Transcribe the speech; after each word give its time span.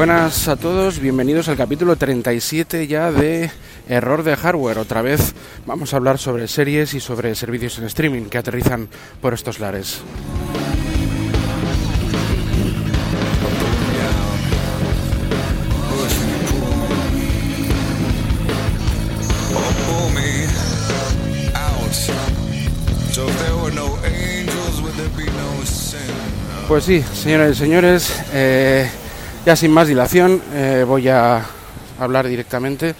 Buenas 0.00 0.48
a 0.48 0.56
todos, 0.56 0.98
bienvenidos 0.98 1.50
al 1.50 1.58
capítulo 1.58 1.94
37 1.94 2.86
ya 2.86 3.12
de 3.12 3.50
Error 3.86 4.22
de 4.22 4.34
Hardware. 4.34 4.78
Otra 4.78 5.02
vez 5.02 5.34
vamos 5.66 5.92
a 5.92 5.98
hablar 5.98 6.16
sobre 6.16 6.48
series 6.48 6.94
y 6.94 7.00
sobre 7.00 7.34
servicios 7.34 7.78
en 7.78 7.84
streaming 7.84 8.30
que 8.30 8.38
aterrizan 8.38 8.88
por 9.20 9.34
estos 9.34 9.60
lares. 9.60 10.00
Pues 26.66 26.84
sí, 26.84 27.04
señoras 27.12 27.50
y 27.50 27.54
señores, 27.58 28.22
eh, 28.32 28.88
ya 29.44 29.56
sin 29.56 29.70
más 29.70 29.88
dilación 29.88 30.42
eh, 30.52 30.84
voy 30.86 31.08
a 31.08 31.44
hablar 31.98 32.28
directamente 32.28 32.94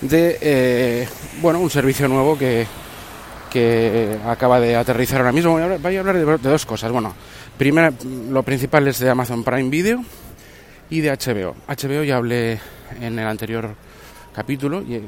de 0.00 0.38
eh, 0.40 1.08
bueno 1.40 1.58
un 1.60 1.70
servicio 1.70 2.08
nuevo 2.08 2.38
que, 2.38 2.66
que 3.50 4.18
acaba 4.26 4.60
de 4.60 4.76
aterrizar 4.76 5.18
ahora 5.18 5.32
mismo. 5.32 5.52
Voy 5.52 5.96
a 5.96 6.00
hablar 6.00 6.16
de, 6.16 6.24
de, 6.24 6.48
dos 6.48 6.66
cosas. 6.66 6.90
Bueno, 6.90 7.14
primera, 7.56 7.92
lo 8.30 8.42
principal 8.42 8.86
es 8.88 8.98
de 8.98 9.10
Amazon 9.10 9.44
Prime 9.44 9.70
Video 9.70 10.04
y 10.90 11.00
de 11.00 11.10
HBO. 11.10 11.54
HBO 11.68 12.02
ya 12.02 12.16
hablé 12.16 12.60
en 13.00 13.18
el 13.18 13.26
anterior 13.26 13.74
capítulo 14.34 14.82
y 14.82 15.00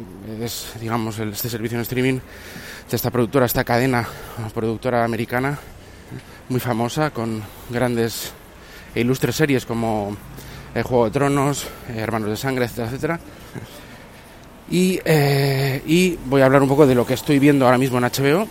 es 0.42 0.75
digamos 0.81 1.19
este 1.19 1.48
servicio 1.48 1.78
en 1.78 1.83
streaming 1.83 2.19
de 2.91 2.97
esta 2.97 3.11
productora, 3.11 3.47
esta 3.47 3.64
cadena 3.64 4.06
productora 4.53 5.05
americana 5.05 5.59
muy 6.48 6.61
famosa 6.61 7.11
con 7.11 7.42
grandes 7.70 8.33
e 8.94 9.00
ilustres 9.00 9.34
series 9.34 9.64
como 9.64 10.14
El 10.75 10.80
eh, 10.80 10.83
Juego 10.83 11.05
de 11.06 11.11
Tronos, 11.12 11.69
eh, 11.89 11.98
Hermanos 11.98 12.28
de 12.28 12.36
Sangre, 12.36 12.64
etcétera, 12.64 12.89
etcétera. 12.89 13.20
Y, 14.70 14.98
eh, 15.05 16.16
voy 16.27 16.41
a 16.41 16.47
hablar 16.47 16.62
un 16.62 16.69
poco 16.69 16.86
de 16.86 16.94
lo 16.94 17.06
que 17.06 17.14
estoy 17.14 17.39
viendo 17.39 17.66
ahora 17.66 17.78
mismo 17.78 17.98
en 17.98 18.05
HBO 18.05 18.48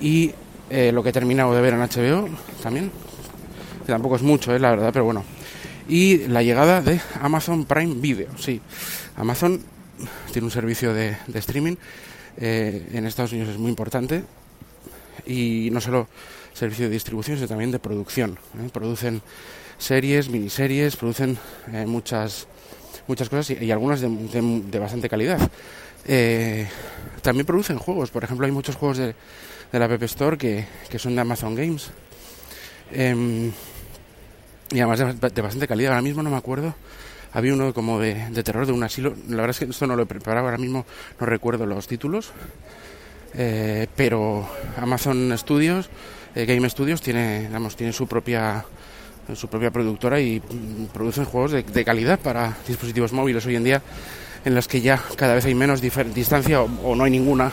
y 0.00 0.32
eh, 0.68 0.92
lo 0.92 1.02
que 1.02 1.08
he 1.08 1.12
terminado 1.12 1.54
de 1.54 1.60
ver 1.60 1.74
en 1.74 1.80
HBO 1.80 2.28
también, 2.62 2.90
que 3.84 3.92
tampoco 3.92 4.16
es 4.16 4.22
mucho, 4.22 4.54
eh, 4.54 4.58
la 4.58 4.70
verdad, 4.70 4.90
pero 4.92 5.04
bueno. 5.04 5.24
Y 5.88 6.28
la 6.28 6.42
llegada 6.42 6.82
de 6.82 7.00
Amazon 7.20 7.64
Prime 7.64 7.94
Video, 7.96 8.28
sí. 8.38 8.60
Amazon 9.16 9.60
tiene 10.32 10.44
un 10.44 10.52
servicio 10.52 10.94
de, 10.94 11.16
de 11.26 11.38
streaming, 11.38 11.76
en 12.36 13.06
Estados 13.06 13.32
Unidos 13.32 13.50
es 13.50 13.58
muy 13.58 13.68
importante 13.68 14.22
y 15.26 15.68
no 15.72 15.80
solo 15.80 16.08
servicio 16.54 16.86
de 16.86 16.92
distribución, 16.92 17.36
sino 17.36 17.48
también 17.48 17.70
de 17.70 17.78
producción. 17.78 18.38
Producen 18.72 19.20
series, 19.80 20.28
miniseries, 20.28 20.94
producen 20.96 21.36
eh, 21.72 21.86
muchas 21.86 22.46
muchas 23.06 23.28
cosas 23.28 23.50
y, 23.50 23.70
algunas 23.72 24.00
de, 24.00 24.08
de, 24.08 24.62
de, 24.70 24.78
bastante 24.78 25.08
calidad. 25.08 25.40
Eh, 26.06 26.68
también 27.22 27.44
producen 27.44 27.76
juegos, 27.78 28.10
por 28.10 28.22
ejemplo, 28.22 28.46
hay 28.46 28.52
muchos 28.52 28.76
juegos 28.76 28.98
de, 28.98 29.14
de 29.72 29.78
la 29.78 29.86
App 29.86 30.02
Store 30.04 30.38
que, 30.38 30.64
que, 30.88 30.98
son 30.98 31.16
de 31.16 31.20
Amazon 31.20 31.56
Games. 31.56 31.90
Em, 32.92 33.50
y 34.70 34.78
además 34.78 35.20
de, 35.20 35.30
de, 35.30 35.42
bastante 35.42 35.66
calidad. 35.66 35.92
Ahora 35.92 36.02
mismo 36.02 36.22
no 36.22 36.30
me 36.30 36.36
acuerdo. 36.36 36.74
Había 37.32 37.54
uno 37.54 37.74
como 37.74 37.98
de, 37.98 38.30
de, 38.30 38.42
terror 38.44 38.66
de 38.66 38.72
un 38.72 38.82
asilo. 38.84 39.14
La 39.28 39.36
verdad 39.36 39.50
es 39.50 39.58
que 39.58 39.64
esto 39.64 39.86
no 39.86 39.96
lo 39.96 40.04
he 40.04 40.06
preparado. 40.06 40.46
Ahora 40.46 40.58
mismo 40.58 40.86
no 41.18 41.26
recuerdo 41.26 41.66
los 41.66 41.88
títulos. 41.88 42.32
Eh, 43.34 43.86
pero 43.96 44.48
Amazon 44.76 45.36
Studios, 45.36 45.88
eh, 46.34 46.46
Game 46.46 46.68
Studios, 46.68 47.00
tiene, 47.00 47.46
digamos, 47.46 47.76
tiene 47.76 47.92
su 47.92 48.06
propia 48.06 48.64
su 49.34 49.48
propia 49.48 49.70
productora 49.70 50.20
y 50.20 50.40
mm, 50.40 50.86
producen 50.92 51.24
juegos 51.24 51.52
de, 51.52 51.62
de, 51.62 51.84
calidad 51.84 52.18
para 52.18 52.56
dispositivos 52.66 53.12
móviles 53.12 53.44
hoy 53.46 53.56
en 53.56 53.64
día 53.64 53.82
en 54.44 54.54
los 54.54 54.68
que 54.68 54.80
ya 54.80 55.02
cada 55.16 55.34
vez 55.34 55.44
hay 55.44 55.54
menos 55.54 55.80
distancia 55.80 56.62
o, 56.62 56.94
no 56.94 57.04
hay 57.04 57.10
ninguna 57.10 57.50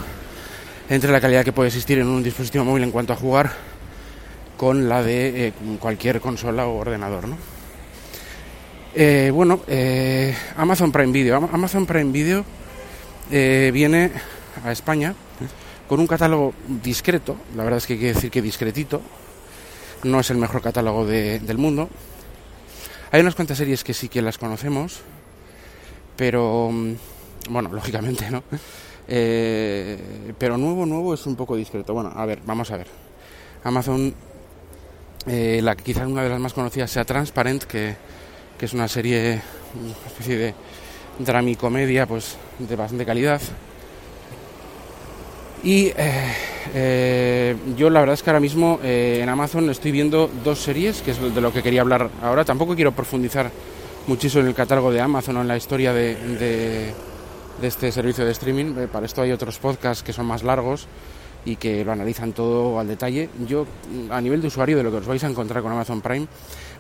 entre 0.90 1.12
la 1.12 1.20
calidad 1.20 1.44
que 1.44 1.52
puede 1.52 1.68
existir 1.68 2.00
en 2.00 2.08
un 2.08 2.24
dispositivo 2.24 2.64
móvil 2.64 2.84
en 2.84 2.92
cuanto 2.92 3.14
a 3.14 3.16
jugar 3.16 3.52
con 4.56 4.88
la 4.88 5.04
de 5.04 5.48
eh, 5.48 5.54
cualquier 5.80 6.22
consola 6.22 6.66
o 6.66 6.78
ordenador, 6.78 7.28
¿no? 7.28 7.38
Eh, 8.96 9.30
bueno, 9.32 9.60
eh, 9.68 10.36
Amazon 10.56 10.92
Prime 10.92 11.12
Video. 11.12 11.36
Amazon 11.52 11.86
Prime 11.86 12.12
Video 12.12 12.44
viene 13.30 14.10
a 14.64 14.72
España 14.72 15.14
con 15.88 16.00
un 16.00 16.08
catálogo 16.08 16.54
discreto, 16.68 17.36
la 17.56 17.64
verdad 17.64 17.78
es 17.78 17.86
que 17.86 17.94
hay 17.94 18.00
que 18.00 18.14
decir 18.14 18.32
que 18.32 18.42
discretito, 18.42 19.02
no 20.03 20.19
es 20.19 20.30
el 20.30 20.38
mejor 20.38 20.62
catálogo 20.62 21.06
de, 21.06 21.40
del 21.40 21.58
mundo. 21.58 21.90
Hay 23.12 23.22
unas 23.22 23.35
cuantas 23.35 23.58
series 23.58 23.84
que 23.84 23.94
sí 23.94 24.09
que 24.09 24.22
las 24.22 24.38
conocemos, 24.38 25.00
pero 26.16 26.69
mm, 26.72 26.94
bueno, 27.50 27.69
lógicamente 27.74 28.30
no. 28.30 28.44
Eh, 29.07 30.34
pero 30.38 30.57
nuevo, 30.57 30.86
nuevo 30.86 31.13
es 31.13 31.25
un 31.25 31.36
poco 31.36 31.56
discreto. 31.56 31.94
Bueno, 31.94 32.12
a 32.16 32.25
ver, 32.25 32.40
vamos 32.46 32.72
a 32.72 32.78
ver. 32.78 32.88
Amazon, 33.63 34.13
eh, 35.25 35.59
la 35.63 35.75
quizás 35.75 36.07
una 36.07 36.24
de 36.24 36.30
las 36.30 36.40
más 36.40 36.53
conocidas 36.53 36.91
sea 36.91 37.06
Transparent, 37.06 37.63
que, 37.63 37.96
que 38.57 38.66
es 38.66 38.74
una 38.74 38.88
serie, 38.88 39.41
una 39.81 40.07
especie 40.07 40.38
de 40.38 40.53
dramicomedia, 41.19 42.06
pues 42.06 42.38
de 42.59 42.75
bastante 42.75 43.06
calidad. 43.06 43.41
Y 45.63 45.88
eh, 45.97 46.34
eh, 46.74 47.56
yo 47.76 47.90
la 47.90 48.00
verdad 48.00 48.14
es 48.14 48.24
que 48.24 48.30
ahora 48.30 48.40
mismo 48.40 48.80
eh, 48.84 49.20
en 49.22 49.30
Amazon 49.30 49.70
estoy 49.70 49.92
viendo 49.92 50.30
dos 50.44 50.60
series, 50.60 51.02
que 51.02 51.12
es 51.12 51.36
de 51.36 51.42
lo 51.42 51.52
que 51.52 51.62
quería 51.62 51.82
hablar 51.82 52.10
ahora. 52.22 52.46
Tampoco 52.46 52.76
quiero 52.76 52.92
profundizar 52.92 53.52
muchísimo 54.08 54.42
en 54.42 54.48
el 54.48 54.56
catálogo 54.56 54.92
de 54.92 55.02
Amazon 55.02 55.38
o 55.38 55.42
en 55.42 55.48
la 55.48 55.58
historia 55.58 55.94
de, 55.94 56.16
de, 56.16 56.94
de 57.62 57.68
este 57.68 57.92
servicio 57.92 58.26
de 58.26 58.32
streaming. 58.32 58.76
Eh, 58.78 58.88
para 58.92 59.06
esto 59.06 59.22
hay 59.22 59.32
otros 59.32 59.58
podcasts 59.58 60.04
que 60.04 60.14
son 60.14 60.26
más 60.26 60.44
largos 60.44 60.88
y 61.46 61.56
que 61.56 61.86
lo 61.86 61.92
analizan 61.92 62.34
todo 62.34 62.80
al 62.80 62.88
detalle. 62.88 63.30
Yo, 63.48 63.66
a 64.10 64.20
nivel 64.20 64.42
de 64.42 64.48
usuario, 64.48 64.78
de 64.78 64.84
lo 64.84 64.92
que 64.92 64.98
os 64.98 65.08
vais 65.08 65.24
a 65.24 65.28
encontrar 65.28 65.64
con 65.64 65.72
Amazon 65.72 66.02
Prime, 66.02 66.28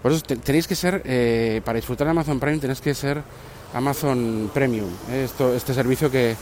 eso 0.03 0.21
tenéis 0.21 0.67
que 0.67 0.75
ser, 0.75 1.01
eh, 1.05 1.61
para 1.63 1.77
disfrutar 1.77 2.05
de 2.05 2.11
Amazon 2.11 2.39
Prime, 2.39 2.59
tenéis 2.59 2.81
que 2.81 2.93
ser 2.93 3.21
Amazon 3.73 4.49
Premium. 4.53 4.89
Esto, 5.11 5.53
este 5.53 5.73
servicio 5.73 6.09
que 6.09 6.35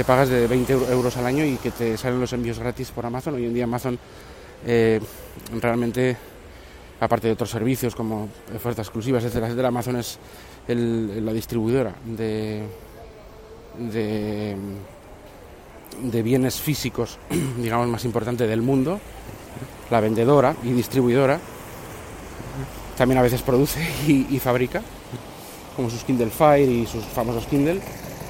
que 0.00 0.04
pagas 0.06 0.30
de 0.30 0.46
20 0.46 0.72
euros 0.92 1.14
al 1.18 1.26
año 1.26 1.44
y 1.44 1.56
que 1.56 1.70
te 1.70 1.98
salen 1.98 2.20
los 2.20 2.32
envíos 2.32 2.58
gratis 2.58 2.90
por 2.90 3.04
Amazon. 3.04 3.34
Hoy 3.34 3.44
en 3.44 3.52
día 3.52 3.64
Amazon 3.64 3.98
eh, 4.64 4.98
realmente, 5.60 6.16
aparte 7.00 7.26
de 7.26 7.34
otros 7.34 7.50
servicios 7.50 7.94
como 7.94 8.30
ofertas 8.56 8.86
exclusivas, 8.86 9.22
etcétera, 9.24 9.48
etcétera, 9.48 9.68
Amazon 9.68 9.96
es 9.96 10.18
la 10.66 11.34
distribuidora 11.34 11.92
de, 12.06 12.62
de, 13.78 14.56
de 16.02 16.22
bienes 16.22 16.58
físicos, 16.58 17.18
digamos, 17.58 17.86
más 17.88 18.06
importante 18.06 18.46
del 18.46 18.62
mundo, 18.62 18.98
la 19.90 20.00
vendedora 20.00 20.56
y 20.64 20.72
distribuidora. 20.72 21.38
También 22.96 23.18
a 23.18 23.22
veces 23.22 23.42
produce 23.42 23.86
y, 24.06 24.34
y 24.34 24.38
fabrica, 24.38 24.80
como 25.76 25.90
sus 25.90 26.04
Kindle 26.04 26.30
Fire 26.30 26.70
y 26.70 26.86
sus 26.86 27.04
famosos 27.04 27.44
Kindle 27.44 27.82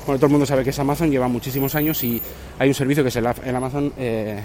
bueno, 0.07 0.19
todo 0.19 0.27
el 0.27 0.33
mundo 0.33 0.47
sabe 0.47 0.65
que 0.65 0.71
es 0.71 0.79
Amazon, 0.79 1.11
lleva 1.11 1.29
muchísimos 1.29 1.75
años 1.75 2.03
y 2.05 2.21
hay 2.59 2.69
un 2.69 2.75
servicio 2.75 3.03
que 3.03 3.09
es 3.09 3.17
el, 3.17 3.27
Amazon 3.27 3.93
eh, 3.99 4.43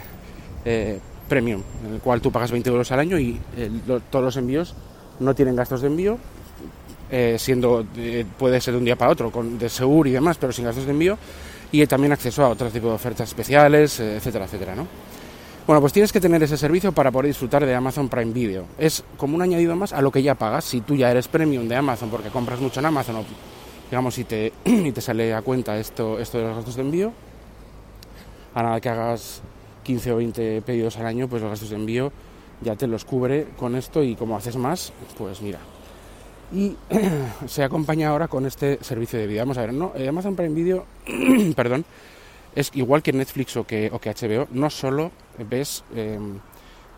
eh, 0.66 1.00
Premium, 1.28 1.62
en 1.88 1.96
el 1.96 2.00
cual 2.02 2.22
tú 2.22 2.32
pagas 2.32 2.52
20 2.52 2.70
euros 2.70 2.92
al 2.92 3.00
año 3.00 3.18
y 3.18 3.40
eh, 3.58 3.70
lo, 3.88 4.00
todos 4.00 4.26
los 4.26 4.38
envíos 4.38 4.76
no 5.20 5.34
tienen 5.34 5.56
gastos 5.56 5.82
de 5.82 5.88
envío, 5.88 6.18
eh, 7.10 7.38
siendo 7.40 7.86
puede 8.38 8.60
ser 8.60 8.74
de 8.74 8.80
un 8.80 8.86
día 8.86 8.96
para 8.96 9.12
otro, 9.12 9.32
con 9.32 9.58
de 9.58 9.70
seguro 9.70 10.10
y 10.10 10.12
demás, 10.12 10.38
pero 10.38 10.52
sin 10.52 10.66
gastos 10.66 10.86
de 10.86 10.92
envío, 10.92 11.18
y 11.72 11.86
también 11.88 12.12
acceso 12.12 12.44
a 12.44 12.50
otro 12.50 12.70
tipo 12.70 12.90
de 12.90 12.94
ofertas 12.94 13.30
especiales, 13.30 14.00
etcétera, 14.00 14.46
etcétera, 14.46 14.76
¿no? 14.76 14.88
Bueno, 15.66 15.82
pues 15.82 15.94
tienes 15.94 16.12
que 16.12 16.22
tener 16.22 16.44
ese 16.44 16.58
servicio 16.58 16.92
para 16.92 17.12
poder 17.12 17.28
disfrutar 17.28 17.66
de 17.66 17.74
Amazon 17.74 18.08
Prime 18.08 18.32
Video. 18.32 18.66
Es 18.78 19.04
como 19.18 19.36
un 19.36 19.42
añadido 19.42 19.76
más 19.76 19.94
a 19.94 20.02
lo 20.02 20.12
que 20.12 20.22
ya 20.22 20.36
pagas. 20.36 20.64
Si 20.64 20.82
tú 20.82 20.96
ya 20.96 21.10
eres 21.10 21.28
premium 21.28 21.68
de 21.68 21.76
Amazon 21.76 22.12
porque 22.12 22.30
compras 22.30 22.60
mucho 22.60 22.82
en 22.82 22.86
Amazon 22.86 23.16
o 23.16 23.26
digamos, 23.90 24.16
si 24.16 24.24
te, 24.24 24.54
y 24.66 24.92
te 24.92 25.02
sale 25.02 25.34
a 25.34 25.42
cuenta 25.42 25.78
esto, 25.78 26.20
esto 26.20 26.38
de 26.38 26.46
los 26.46 26.56
gastos 26.56 26.76
de 26.76 26.82
envío, 26.82 27.14
a 28.54 28.64
nada 28.64 28.82
que 28.82 28.90
hagas 28.90 29.42
15 29.84 30.12
o 30.12 30.16
20 30.18 30.62
pedidos 30.62 30.98
al 30.98 31.06
año, 31.06 31.28
pues 31.28 31.42
los 31.42 31.52
gastos 31.52 31.70
de 31.70 31.76
envío 31.76 32.12
ya 32.62 32.76
te 32.76 32.88
los 32.88 33.06
cubre 33.06 33.48
con 33.58 33.76
esto 33.76 34.04
y 34.04 34.16
como 34.16 34.38
haces 34.38 34.56
más, 34.56 34.94
pues 35.18 35.42
mira. 35.42 35.60
Y 36.54 36.76
se 37.48 37.64
acompaña 37.64 38.10
ahora 38.10 38.28
con 38.28 38.46
este 38.46 38.80
servicio 38.82 39.20
de 39.20 39.28
vídeo. 39.28 39.42
Vamos 39.42 39.58
a 39.58 39.62
ver, 39.62 39.74
¿no? 39.74 39.94
Amazon 40.08 40.36
Prime 40.36 40.56
Video, 40.56 40.86
perdón, 41.56 41.86
es 42.56 42.72
igual 42.74 43.04
que 43.04 43.14
Netflix 43.14 43.58
o 43.58 43.66
que, 43.66 43.90
o 43.92 44.00
que 44.00 44.12
HBO, 44.12 44.48
no 44.52 44.70
solo 44.70 45.12
ves 45.50 45.84
eh, 45.94 46.18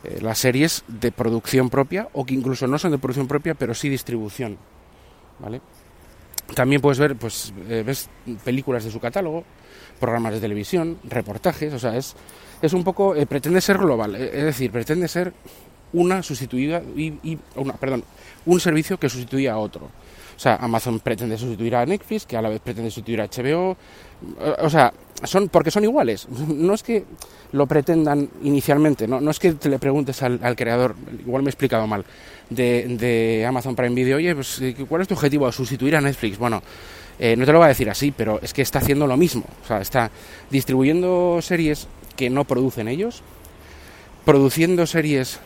eh, 0.03 0.19
las 0.21 0.37
series 0.37 0.83
de 0.87 1.11
producción 1.11 1.69
propia, 1.69 2.07
o 2.13 2.25
que 2.25 2.35
incluso 2.35 2.67
no 2.67 2.77
son 2.77 2.91
de 2.91 2.99
producción 2.99 3.27
propia, 3.27 3.55
pero 3.55 3.73
sí 3.73 3.89
distribución, 3.89 4.57
¿vale? 5.39 5.61
También 6.53 6.81
puedes 6.81 6.99
ver, 6.99 7.15
pues, 7.15 7.53
eh, 7.69 7.83
ves 7.85 8.09
películas 8.43 8.83
de 8.83 8.91
su 8.91 8.99
catálogo, 8.99 9.43
programas 9.99 10.33
de 10.33 10.39
televisión, 10.39 10.97
reportajes, 11.03 11.73
o 11.73 11.79
sea, 11.79 11.95
es, 11.97 12.15
es 12.61 12.73
un 12.73 12.83
poco, 12.83 13.15
eh, 13.15 13.25
pretende 13.25 13.61
ser 13.61 13.77
global, 13.77 14.15
eh, 14.15 14.31
es 14.33 14.43
decir, 14.43 14.71
pretende 14.71 15.07
ser 15.07 15.33
una 15.93 16.23
sustituida, 16.23 16.81
y, 16.95 17.13
y 17.23 17.37
una, 17.55 17.73
perdón, 17.73 18.03
un 18.45 18.59
servicio 18.59 18.97
que 18.97 19.09
sustituya 19.09 19.53
a 19.53 19.57
otro. 19.57 19.89
O 20.37 20.39
sea, 20.39 20.55
Amazon 20.57 20.99
pretende 20.99 21.37
sustituir 21.37 21.75
a 21.75 21.85
Netflix, 21.85 22.25
que 22.25 22.37
a 22.37 22.41
la 22.41 22.49
vez 22.49 22.61
pretende 22.61 22.91
sustituir 22.91 23.21
a 23.21 23.27
HBO. 23.27 23.75
O 24.59 24.69
sea, 24.69 24.93
son 25.23 25.49
porque 25.49 25.71
son 25.71 25.83
iguales. 25.83 26.27
No 26.47 26.73
es 26.73 26.83
que 26.83 27.05
lo 27.51 27.65
pretendan 27.65 28.29
inicialmente, 28.43 29.07
no, 29.07 29.21
no 29.21 29.31
es 29.31 29.39
que 29.39 29.53
te 29.53 29.69
le 29.69 29.79
preguntes 29.79 30.21
al, 30.21 30.55
creador, 30.55 30.95
igual 31.19 31.43
me 31.43 31.49
he 31.49 31.51
explicado 31.51 31.87
mal, 31.87 32.03
de, 32.49 33.45
Amazon 33.47 33.75
Prime 33.75 33.95
Video, 33.95 34.17
oye, 34.17 34.35
pues, 34.35 34.61
¿cuál 34.87 35.01
es 35.01 35.07
tu 35.07 35.13
objetivo? 35.13 35.49
¿Sustituir 35.51 35.95
a 35.95 36.01
Netflix? 36.01 36.37
Bueno, 36.37 36.61
eh, 37.19 37.35
no 37.35 37.45
te 37.45 37.51
lo 37.51 37.59
voy 37.59 37.65
a 37.65 37.69
decir 37.69 37.89
así, 37.89 38.11
pero 38.15 38.39
es 38.41 38.53
que 38.53 38.61
está 38.61 38.79
haciendo 38.79 39.07
lo 39.07 39.17
mismo. 39.17 39.45
O 39.63 39.67
sea, 39.67 39.79
está 39.81 40.11
distribuyendo 40.49 41.39
series 41.41 41.87
que 42.15 42.29
no 42.29 42.43
producen 42.43 42.87
ellos, 42.87 43.21
produciendo 44.25 44.85
series 44.85 45.39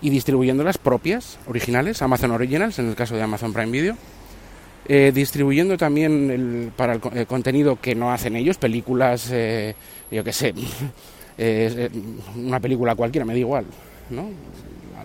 y 0.00 0.10
distribuyéndolas 0.10 0.78
propias, 0.78 1.38
originales, 1.46 2.02
Amazon 2.02 2.32
Originals, 2.32 2.78
en 2.78 2.88
el 2.88 2.94
caso 2.94 3.16
de 3.16 3.22
Amazon 3.22 3.52
Prime 3.52 3.70
Video. 3.70 3.96
Eh, 4.88 5.12
distribuyendo 5.14 5.76
también 5.76 6.30
el, 6.30 6.72
para 6.76 6.94
el, 6.94 7.26
contenido 7.28 7.78
que 7.80 7.94
no 7.94 8.10
hacen 8.10 8.34
ellos, 8.34 8.58
películas, 8.58 9.28
eh, 9.30 9.76
yo 10.10 10.24
qué 10.24 10.32
sé, 10.32 10.52
eh, 11.38 11.88
una 12.34 12.58
película 12.58 12.96
cualquiera, 12.96 13.24
me 13.24 13.32
da 13.32 13.38
igual, 13.38 13.64
¿no? 14.10 14.30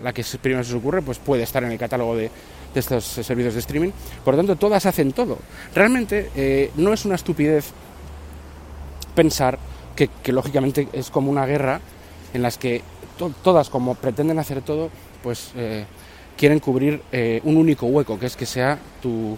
la 0.02 0.12
que 0.12 0.24
primero 0.40 0.64
se 0.64 0.74
os 0.74 0.78
ocurre, 0.78 1.02
pues 1.02 1.18
puede 1.18 1.44
estar 1.44 1.62
en 1.62 1.70
el 1.70 1.78
catálogo 1.78 2.16
de, 2.16 2.30
de 2.74 2.80
estos 2.80 3.04
servicios 3.04 3.54
de 3.54 3.60
streaming. 3.60 3.90
Por 4.24 4.34
lo 4.34 4.38
tanto, 4.38 4.56
todas 4.56 4.86
hacen 4.86 5.12
todo. 5.12 5.38
Realmente 5.74 6.70
no 6.76 6.92
es 6.92 7.04
una 7.04 7.16
estupidez 7.16 7.72
pensar 9.16 9.58
que, 9.96 10.08
que, 10.22 10.30
lógicamente 10.30 10.86
es 10.92 11.10
como 11.10 11.32
una 11.32 11.46
guerra 11.46 11.80
en 12.32 12.42
las 12.42 12.58
que 12.58 12.82
todas, 13.42 13.70
como 13.70 13.96
pretenden 13.96 14.38
hacer 14.38 14.62
todo, 14.62 14.90
pues 15.20 15.50
quieren 16.36 16.60
cubrir 16.60 17.02
un 17.42 17.56
único 17.56 17.86
hueco, 17.86 18.20
que 18.20 18.26
es 18.26 18.36
que 18.36 18.46
sea 18.46 18.78
tu, 19.02 19.36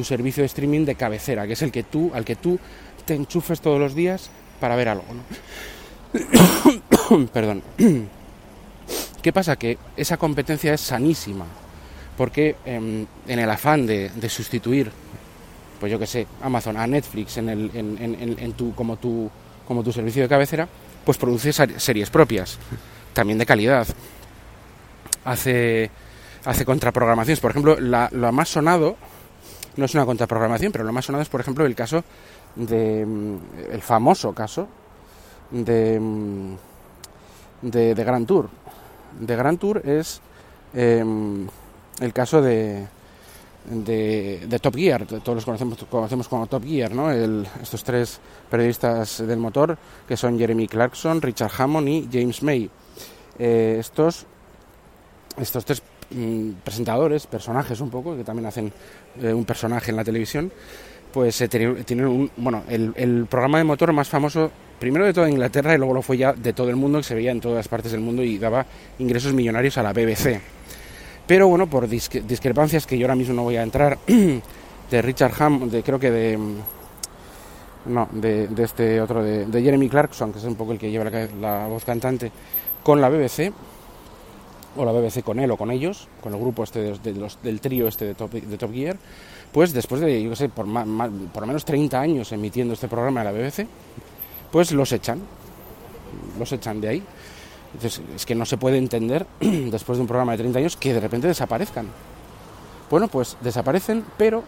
tu, 0.00 0.04
servicio 0.04 0.42
de 0.42 0.46
streaming 0.46 0.84
de 0.84 0.94
cabecera, 0.94 1.46
que 1.46 1.54
es 1.54 1.62
el 1.62 1.72
que 1.72 1.82
tú, 1.82 2.10
al 2.14 2.24
que 2.24 2.36
tú 2.36 2.58
te 3.06 3.14
enchufes 3.14 3.60
todos 3.60 3.78
los 3.78 3.94
días 3.94 4.30
para 4.60 4.76
ver 4.76 4.88
algo. 4.88 5.04
Perdón. 7.32 7.62
¿Qué 9.22 9.32
pasa? 9.32 9.56
Que 9.56 9.78
esa 9.96 10.16
competencia 10.16 10.72
es 10.72 10.80
sanísima, 10.80 11.44
porque 12.16 12.56
em, 12.64 13.06
en 13.28 13.38
el 13.38 13.50
afán 13.50 13.86
de, 13.86 14.10
sustituir, 14.28 14.90
pues 15.78 15.92
yo 15.92 15.98
que 15.98 16.06
sé, 16.06 16.26
Amazon 16.42 16.76
a 16.76 16.86
Netflix 16.86 17.36
en, 17.36 17.48
el, 17.50 17.70
en, 17.74 18.36
en, 18.38 18.52
tu, 18.54 18.74
como, 18.74 18.96
tu, 18.96 19.30
como 19.68 19.82
tu 19.82 19.92
servicio 19.92 20.22
de 20.22 20.28
cabecera, 20.28 20.68
pues 21.04 21.18
produce 21.18 21.52
series 21.52 22.10
propias 22.10 22.58
también 23.12 23.38
de 23.38 23.46
calidad. 23.46 23.86
Hace, 25.24 25.90
hace 26.44 26.64
contraprogramaciones. 26.64 27.40
Por 27.40 27.50
ejemplo, 27.50 27.78
la, 27.78 28.08
lo 28.12 28.32
más 28.32 28.48
sonado, 28.48 28.96
no 29.80 29.86
es 29.86 29.94
una 29.94 30.04
contraprogramación, 30.04 30.70
pero 30.70 30.84
lo 30.84 30.92
más 30.92 31.06
sonado 31.06 31.22
es, 31.22 31.28
por 31.28 31.40
ejemplo, 31.40 31.64
el 31.64 31.74
caso 31.74 32.04
de. 32.54 33.04
Mm, 33.04 33.36
el 33.72 33.82
famoso 33.82 34.32
caso 34.32 34.68
de. 35.50 35.98
Mm, 35.98 36.54
de, 37.62 37.94
de 37.94 38.04
Grand 38.04 38.26
Tour. 38.26 38.48
De 39.18 39.36
Grand 39.36 39.58
Tour 39.58 39.82
es 39.84 40.20
em, 40.74 41.46
el 42.00 42.12
caso 42.12 42.40
de, 42.40 42.86
de, 43.64 44.46
de, 44.46 44.58
Top 44.58 44.76
Gear, 44.76 45.06
todos 45.06 45.34
los 45.36 45.44
conocemos, 45.44 45.84
conocemos 45.90 46.28
como 46.28 46.46
Top 46.46 46.64
Gear, 46.64 46.94
¿no? 46.94 47.10
El, 47.10 47.46
estos 47.62 47.82
tres 47.82 48.20
periodistas 48.50 49.26
del 49.26 49.38
motor, 49.38 49.76
que 50.06 50.16
son 50.16 50.38
Jeremy 50.38 50.68
Clarkson, 50.68 51.20
Richard 51.20 51.52
Hammond 51.58 51.88
y 51.88 52.08
James 52.10 52.42
May. 52.42 52.70
Eh, 53.38 53.76
estos, 53.80 54.26
estos 55.36 55.64
tres 55.64 55.82
mm, 56.10 56.50
presentadores, 56.64 57.26
personajes 57.26 57.80
un 57.80 57.90
poco, 57.90 58.16
que 58.16 58.24
también 58.24 58.46
hacen 58.46 58.72
eh, 59.22 59.32
un 59.32 59.44
personaje 59.44 59.90
en 59.90 59.96
la 59.96 60.04
televisión, 60.04 60.50
pues 61.12 61.40
eh, 61.40 61.48
tienen 61.48 62.06
un, 62.06 62.30
bueno, 62.36 62.62
el, 62.68 63.26
programa 63.28 63.58
de 63.58 63.64
motor 63.64 63.92
más 63.92 64.08
famoso, 64.08 64.50
primero 64.78 65.04
de 65.04 65.12
toda 65.12 65.28
Inglaterra 65.28 65.74
y 65.74 65.78
luego 65.78 65.94
lo 65.94 66.02
fue 66.02 66.16
ya 66.16 66.32
de 66.32 66.52
todo 66.52 66.70
el 66.70 66.76
mundo, 66.76 66.98
que 66.98 67.04
se 67.04 67.14
veía 67.14 67.32
en 67.32 67.40
todas 67.40 67.66
partes 67.68 67.92
del 67.92 68.00
mundo 68.00 68.22
y 68.22 68.38
daba 68.38 68.64
ingresos 68.98 69.32
millonarios 69.32 69.76
a 69.78 69.82
la 69.82 69.92
BBC. 69.92 70.40
Pero 71.26 71.48
bueno, 71.48 71.68
por 71.68 71.88
discrepancias 71.88 72.86
que 72.86 72.98
yo 72.98 73.06
ahora 73.06 73.16
mismo 73.16 73.34
no 73.34 73.42
voy 73.42 73.56
a 73.56 73.62
entrar, 73.62 73.98
de 74.90 75.02
Richard 75.02 75.32
Ham, 75.38 75.70
de 75.70 75.82
creo 75.82 75.98
que 75.98 76.10
de 76.10 76.36
mm, 76.36 76.56
no, 77.86 78.08
de, 78.12 78.48
este 78.58 79.00
otro, 79.00 79.22
de, 79.22 79.62
Jeremy 79.62 79.88
Clarkson, 79.88 80.32
que 80.32 80.38
es 80.38 80.44
un 80.44 80.54
poco 80.54 80.72
el 80.72 80.78
que 80.78 80.90
lleva 80.90 81.10
la 81.40 81.66
voz 81.66 81.84
cantante, 81.84 82.30
con 82.82 83.00
la 83.00 83.08
BBC, 83.08 83.52
o 84.76 84.84
la 84.84 84.92
BBC 84.92 85.22
con 85.22 85.38
él 85.38 85.50
o 85.50 85.56
con 85.56 85.70
ellos, 85.70 86.08
con 86.22 86.32
el 86.32 86.40
grupo 86.40 86.62
este 86.64 86.94
del 87.42 87.60
trío 87.60 87.88
este 87.88 88.04
de 88.04 88.14
Top, 88.14 88.30
de 88.32 88.58
Top 88.58 88.72
Gear, 88.72 88.96
pues 89.52 89.72
después 89.72 90.00
de, 90.00 90.22
yo 90.22 90.36
sé, 90.36 90.48
por, 90.48 90.66
por 90.66 91.42
lo 91.42 91.46
menos 91.46 91.64
30 91.64 92.00
años 92.00 92.32
emitiendo 92.32 92.74
este 92.74 92.88
programa 92.88 93.24
de 93.24 93.24
la 93.24 93.32
BBC, 93.32 93.66
pues 94.52 94.72
los 94.72 94.92
echan, 94.92 95.20
los 96.38 96.52
echan 96.52 96.80
de 96.80 96.88
ahí. 96.88 97.02
Entonces, 97.74 98.02
es 98.14 98.26
que 98.26 98.34
no 98.34 98.44
se 98.44 98.56
puede 98.56 98.78
entender, 98.78 99.26
después 99.40 99.98
de 99.98 100.02
un 100.02 100.08
programa 100.08 100.32
de 100.32 100.38
30 100.38 100.58
años, 100.58 100.76
que 100.76 100.92
de 100.92 101.00
repente 101.00 101.28
desaparezcan. 101.28 101.86
Bueno, 102.90 103.08
pues 103.08 103.36
desaparecen, 103.40 104.04
pero 104.16 104.42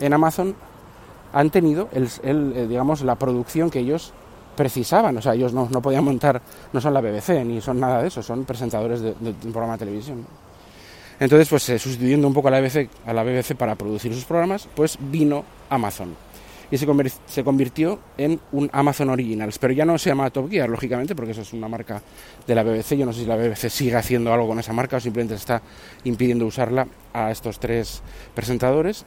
en 0.00 0.12
Amazon 0.12 0.54
han 1.32 1.50
tenido, 1.50 1.88
el, 1.92 2.08
eh, 2.22 2.66
digamos, 2.68 3.02
la 3.02 3.16
producción 3.16 3.70
que 3.70 3.80
ellos 3.80 4.12
precisaban, 4.56 5.16
o 5.16 5.22
sea, 5.22 5.34
ellos 5.34 5.52
no, 5.52 5.68
no, 5.70 5.82
podían 5.82 6.04
montar, 6.04 6.40
no 6.72 6.80
son 6.80 6.94
la 6.94 7.00
BBC 7.00 7.44
ni 7.44 7.60
son 7.60 7.78
nada 7.78 8.02
de 8.02 8.08
eso, 8.08 8.22
son 8.22 8.44
presentadores 8.44 9.00
de, 9.00 9.14
un 9.20 9.52
programa 9.52 9.74
de 9.74 9.78
televisión. 9.78 10.26
Entonces, 11.18 11.48
pues 11.48 11.68
eh, 11.68 11.78
sustituyendo 11.78 12.26
un 12.26 12.34
poco 12.34 12.48
a 12.48 12.50
la, 12.50 12.60
BBC, 12.60 12.88
a 13.06 13.12
la 13.12 13.22
BBC 13.22 13.54
para 13.54 13.74
producir 13.74 14.12
sus 14.14 14.24
programas, 14.24 14.68
pues 14.74 14.98
vino 15.00 15.44
Amazon. 15.70 16.14
Y 16.70 16.78
se, 16.78 16.86
se 17.26 17.44
convirtió 17.44 18.00
en 18.18 18.40
un 18.52 18.68
Amazon 18.72 19.10
Originals, 19.10 19.58
pero 19.58 19.72
ya 19.72 19.84
no 19.84 19.96
se 19.98 20.10
llama 20.10 20.28
Top 20.30 20.50
Gear, 20.50 20.68
lógicamente, 20.68 21.14
porque 21.14 21.30
eso 21.30 21.42
es 21.42 21.52
una 21.52 21.68
marca 21.68 22.02
de 22.46 22.54
la 22.54 22.64
BBC, 22.64 22.96
yo 22.96 23.06
no 23.06 23.12
sé 23.12 23.20
si 23.20 23.26
la 23.26 23.36
BBC 23.36 23.70
sigue 23.70 23.94
haciendo 23.94 24.32
algo 24.32 24.48
con 24.48 24.58
esa 24.58 24.72
marca 24.72 24.96
o 24.96 25.00
simplemente 25.00 25.36
está 25.36 25.62
impidiendo 26.04 26.44
usarla 26.44 26.86
a 27.14 27.30
estos 27.30 27.60
tres 27.60 28.02
presentadores, 28.34 29.06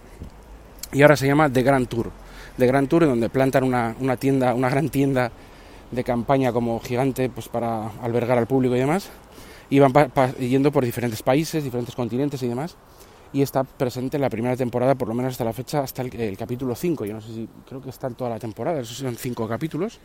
y 0.92 1.02
ahora 1.02 1.16
se 1.16 1.28
llama 1.28 1.52
The 1.52 1.64
Grand 1.64 1.88
Tour. 1.88 2.12
De 2.58 2.68
Gran 2.68 2.88
Tour, 2.88 3.06
donde 3.06 3.30
plantan 3.30 3.64
una, 3.64 3.96
una, 4.00 4.18
tienda, 4.18 4.54
una 4.54 4.70
gran 4.70 4.90
tienda 4.90 5.32
de 5.92 6.04
campaña 6.04 6.52
como 6.52 6.80
gigante 6.80 7.30
pues 7.30 7.48
para 7.50 7.90
albergar 8.02 8.38
al 8.38 8.48
público 8.48 8.76
y 8.76 8.80
demás. 8.80 9.10
Y 9.70 9.80
van 9.80 9.94
yendo 10.40 10.72
por 10.72 10.84
diferentes 10.84 11.22
países, 11.22 11.64
diferentes 11.64 11.96
continentes 11.96 12.42
y 12.42 12.48
demás. 12.48 12.76
Y 13.32 13.44
está 13.44 13.64
presente 13.64 14.18
en 14.18 14.22
la 14.22 14.30
primera 14.30 14.56
temporada, 14.56 14.96
por 14.96 15.08
lo 15.08 15.14
menos 15.14 15.34
hasta 15.34 15.44
la 15.44 15.54
fecha, 15.54 15.82
hasta 15.82 16.02
el, 16.02 16.38
capítulo 16.38 16.74
5. 16.74 17.06
Yo 17.06 17.14
no 17.14 17.22
sé 17.22 17.34
si, 17.34 17.48
creo 17.68 17.82
que 17.82 17.92
está 17.92 18.08
en 18.08 18.16
toda 18.16 18.32
la 18.32 18.40
temporada, 18.40 18.80
esos 18.80 18.98
son 18.98 19.16
5 19.16 19.48
capítulos. 19.48 20.00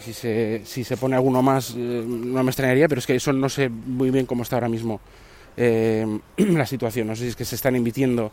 Si 0.00 0.12
se, 0.12 0.62
si 0.64 0.84
se 0.84 0.96
pone 0.96 1.16
alguno 1.16 1.42
más, 1.42 1.74
eh, 1.76 2.04
no 2.06 2.42
me 2.42 2.50
extrañaría, 2.50 2.88
pero 2.88 2.98
es 2.98 3.06
que 3.06 3.16
eso 3.16 3.32
no 3.32 3.48
sé 3.48 3.68
muy 3.68 4.10
bien 4.10 4.26
cómo 4.26 4.42
está 4.42 4.56
ahora 4.56 4.68
mismo 4.68 5.00
eh, 5.56 6.06
la 6.36 6.66
situación. 6.66 7.06
No 7.06 7.16
sé 7.16 7.24
si 7.24 7.28
es 7.28 7.36
que 7.36 7.44
se 7.44 7.56
están 7.56 7.76
invitiendo 7.76 8.30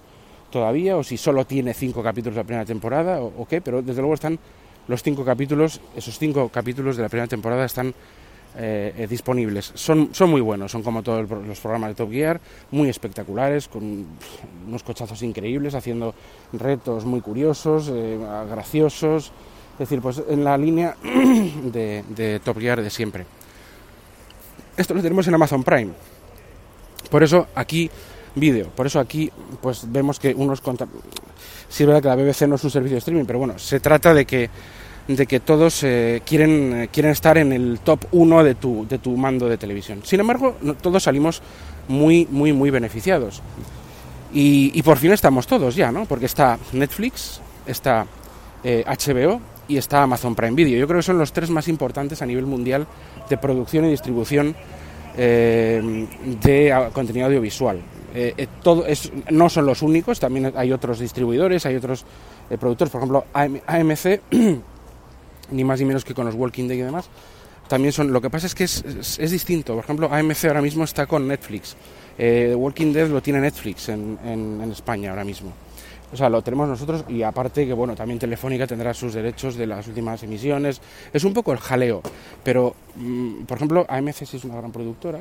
todavía 0.50 0.98
o 0.98 1.04
si 1.04 1.18
solo 1.18 1.46
tiene 1.46 1.74
cinco 1.74 2.02
capítulos 2.02 2.38
la 2.38 2.44
primera 2.44 2.66
temporada 2.66 3.22
o, 3.22 3.46
qué, 3.48 3.62
pero 3.62 3.82
desde 3.82 4.02
luego 4.02 4.14
están 4.14 4.40
los 4.88 5.04
cinco 5.04 5.26
capítulos, 5.26 5.82
esos 5.96 6.18
cinco 6.18 6.50
capítulos 6.50 6.98
de 6.98 7.04
la 7.04 7.10
primera 7.10 7.28
temporada 7.28 7.66
están 7.66 7.94
eh, 8.60 8.94
eh, 8.98 9.08
disponibles. 9.08 9.72
Son, 9.76 10.10
son 10.14 10.30
muy 10.30 10.42
buenos, 10.42 10.72
son 10.72 10.82
como 10.82 11.04
todos 11.04 11.30
los 11.30 11.60
programas 11.60 11.90
de 11.90 11.96
Top 11.96 12.12
Gear, 12.12 12.40
muy 12.72 12.90
espectaculares, 12.90 13.68
con 13.68 14.06
unos 14.68 14.84
cochazos 14.84 15.22
increíbles, 15.22 15.76
haciendo 15.76 16.16
retos 16.54 17.06
muy 17.06 17.22
curiosos, 17.22 17.92
eh, 17.94 18.18
graciosos, 18.50 19.32
es 19.74 19.80
decir, 19.80 20.02
pues 20.02 20.24
en 20.28 20.44
la 20.44 20.58
línea 20.58 20.96
de, 21.04 22.04
de 22.10 22.40
Top 22.40 22.60
Gear 22.60 22.82
de 22.82 22.90
siempre. 22.90 23.26
Esto 24.76 24.94
lo 24.94 25.02
tenemos 25.02 25.28
en 25.28 25.36
Amazon 25.36 25.64
Prime. 25.64 25.92
Por 27.10 27.24
eso 27.24 27.48
aquí 27.56 27.90
vídeo. 28.38 28.70
Por 28.70 28.86
eso 28.88 29.00
aquí 29.00 29.32
pues 29.62 29.92
vemos 29.92 30.20
que 30.20 30.34
unos 30.34 30.62
contra... 30.62 30.88
Sí 31.70 31.84
es 31.84 31.88
verdad 31.88 32.02
que 32.02 32.08
la 32.08 32.16
BBC 32.16 32.48
no 32.48 32.56
es 32.56 32.64
un 32.64 32.72
servicio 32.72 32.96
de 32.96 33.00
streaming, 33.00 33.26
pero 33.26 33.40
bueno, 33.40 33.60
se 33.60 33.80
trata 33.80 34.14
de 34.14 34.26
que 34.26 34.50
de 35.08 35.26
que 35.26 35.40
todos 35.40 35.84
eh, 35.84 36.22
quieren, 36.26 36.82
eh, 36.82 36.90
quieren 36.92 37.12
estar 37.12 37.38
en 37.38 37.54
el 37.54 37.80
top 37.80 38.06
1 38.12 38.44
de 38.44 38.56
tu, 38.56 38.86
de 38.88 38.98
tu 38.98 39.16
mando 39.16 39.48
de 39.48 39.58
televisión. 39.58 40.02
Sin 40.04 40.20
embargo, 40.20 40.56
todos 40.82 41.04
salimos 41.04 41.42
muy, 41.88 42.28
muy, 42.30 42.52
muy 42.52 42.70
beneficiados. 42.70 43.42
Y, 44.34 44.82
por 44.84 44.98
fin 44.98 45.14
estamos 45.14 45.48
todos 45.48 45.76
ya, 45.76 45.92
¿no? 45.92 46.06
Porque 46.06 46.26
está 46.26 46.60
Netflix, 46.74 47.40
está 47.66 48.06
HBO 48.64 49.34
eh, 49.34 49.40
y 49.70 49.78
está 49.78 50.04
Amazon 50.04 50.36
Prime 50.36 50.52
Video. 50.52 50.78
Yo 50.78 50.86
creo 50.88 51.00
que 51.00 51.04
son 51.04 51.18
los 51.18 51.32
tres 51.32 51.50
más 51.50 51.70
importantes 51.70 52.22
a 52.22 52.26
nivel 52.26 52.46
mundial 52.46 52.86
de 53.30 53.38
producción 53.38 53.86
y 53.86 53.90
distribución 53.90 54.56
de 55.16 56.12
contenido 56.94 57.26
audiovisual. 57.26 57.82
No 59.32 59.50
son 59.50 59.66
los 59.66 59.82
únicos, 59.82 60.20
también 60.20 60.54
hay 60.56 60.72
otros 60.72 61.00
distribuidores, 61.00 61.66
hay 61.66 61.78
otros 61.78 62.06
productores, 62.60 62.92
por 62.92 63.00
ejemplo, 63.00 63.26
AMC, 63.34 64.22
ni 65.52 65.64
más 65.64 65.80
ni 65.80 65.86
menos 65.86 66.04
que 66.04 66.14
con 66.14 66.26
los 66.26 66.36
Walking 66.36 66.68
Dead 66.68 66.78
y 66.78 66.82
demás, 66.82 67.10
también 67.68 67.92
son. 67.92 68.12
Lo 68.12 68.22
que 68.22 68.30
pasa 68.30 68.48
es 68.48 68.56
que 68.56 68.64
es, 68.64 68.84
es, 69.20 69.32
distinto. 69.32 69.76
Por 69.76 69.84
ejemplo, 69.84 70.10
AMC 70.12 70.46
ahora 70.46 70.62
mismo 70.62 70.84
está 70.84 71.06
con 71.06 71.28
Netflix. 71.28 71.76
Eh, 72.18 72.54
Walking 72.56 72.94
Dead 72.94 73.08
lo 73.10 73.22
tiene 73.22 73.40
Netflix 73.40 73.90
en, 73.90 74.18
en, 74.26 74.72
España 74.72 75.12
ahora 75.12 75.24
mismo. 75.24 75.52
O 76.12 76.16
sea, 76.16 76.30
lo 76.30 76.42
tenemos 76.42 76.70
nosotros 76.70 77.04
y 77.10 77.22
aparte 77.22 77.66
que, 77.68 77.74
bueno, 77.74 77.94
también 77.94 78.18
Telefónica 78.18 78.66
tendrá 78.66 78.94
sus 78.94 79.14
derechos 79.14 79.56
de 79.56 79.68
las 79.68 79.88
últimas 79.88 80.24
emisiones. 80.24 80.82
Es 81.12 81.26
un 81.26 81.34
poco 81.34 81.52
el 81.52 81.60
jaleo, 81.60 82.02
pero, 82.44 82.76
mm, 82.96 83.44
por 83.44 83.58
ejemplo, 83.58 83.86
AMC 83.90 84.26
sí 84.26 84.38
es 84.38 84.44
una 84.46 84.56
gran 84.56 84.72
productora. 84.72 85.20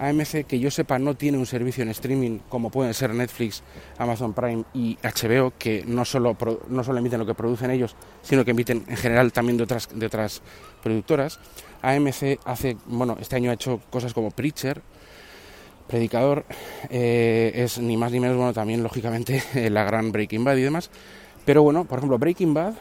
AMC, 0.00 0.46
que 0.46 0.58
yo 0.58 0.70
sepa, 0.70 0.98
no 0.98 1.14
tiene 1.14 1.36
un 1.36 1.44
servicio 1.44 1.82
en 1.82 1.90
streaming 1.90 2.38
como 2.48 2.70
pueden 2.70 2.94
ser 2.94 3.14
Netflix, 3.14 3.62
Amazon 3.98 4.32
Prime 4.32 4.64
y 4.72 4.96
HBO, 5.02 5.52
que 5.58 5.84
no 5.86 6.06
solo, 6.06 6.36
no 6.68 6.82
solo 6.82 6.98
emiten 6.98 7.20
lo 7.20 7.26
que 7.26 7.34
producen 7.34 7.70
ellos, 7.70 7.94
sino 8.22 8.44
que 8.44 8.52
emiten 8.52 8.84
en 8.88 8.96
general 8.96 9.30
también 9.32 9.58
de 9.58 9.64
otras, 9.64 9.88
de 9.94 10.06
otras 10.06 10.40
productoras. 10.82 11.38
AMC 11.82 12.40
hace, 12.46 12.78
bueno, 12.86 13.18
este 13.20 13.36
año 13.36 13.50
ha 13.50 13.54
hecho 13.54 13.80
cosas 13.90 14.14
como 14.14 14.30
Preacher, 14.30 14.80
Predicador, 15.86 16.46
eh, 16.88 17.52
es 17.54 17.78
ni 17.78 17.96
más 17.96 18.10
ni 18.10 18.20
menos, 18.20 18.36
bueno, 18.36 18.54
también 18.54 18.82
lógicamente 18.82 19.42
la 19.70 19.84
gran 19.84 20.12
Breaking 20.12 20.44
Bad 20.44 20.56
y 20.56 20.62
demás. 20.62 20.90
Pero 21.44 21.62
bueno, 21.62 21.84
por 21.84 21.98
ejemplo, 21.98 22.18
Breaking 22.18 22.54
Bad 22.54 22.74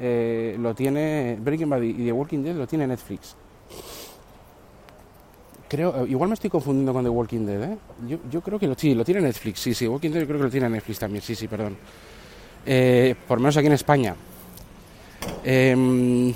eh, 0.00 0.56
lo 0.58 0.74
tiene, 0.74 1.36
Breaking 1.40 1.68
Bad 1.68 1.82
y 1.82 1.92
The 1.92 2.12
Walking 2.12 2.42
Dead 2.42 2.56
lo 2.56 2.66
tiene 2.66 2.86
Netflix. 2.86 3.36
Creo, 5.68 6.04
eh, 6.04 6.10
igual 6.10 6.28
me 6.30 6.34
estoy 6.34 6.50
confundiendo 6.50 6.92
con 6.92 7.04
The 7.04 7.10
Walking 7.10 7.44
Dead, 7.46 7.62
¿eh? 7.62 7.76
Yo, 8.06 8.18
yo 8.30 8.40
creo 8.40 8.58
que 8.58 8.66
lo, 8.66 8.74
sí, 8.74 8.94
lo 8.94 9.04
tiene 9.04 9.20
Netflix, 9.20 9.60
sí, 9.60 9.74
sí, 9.74 9.86
Walking 9.86 10.10
Dead 10.10 10.20
yo 10.20 10.26
creo 10.26 10.38
que 10.38 10.44
lo 10.44 10.50
tiene 10.50 10.68
Netflix 10.68 10.98
también, 10.98 11.22
sí, 11.22 11.34
sí, 11.34 11.46
perdón. 11.46 11.76
por 12.64 13.38
lo 13.38 13.42
menos 13.42 13.56
aquí 13.56 13.66
en 13.66 13.72
España. 13.72 14.14
Eh, 15.44 16.34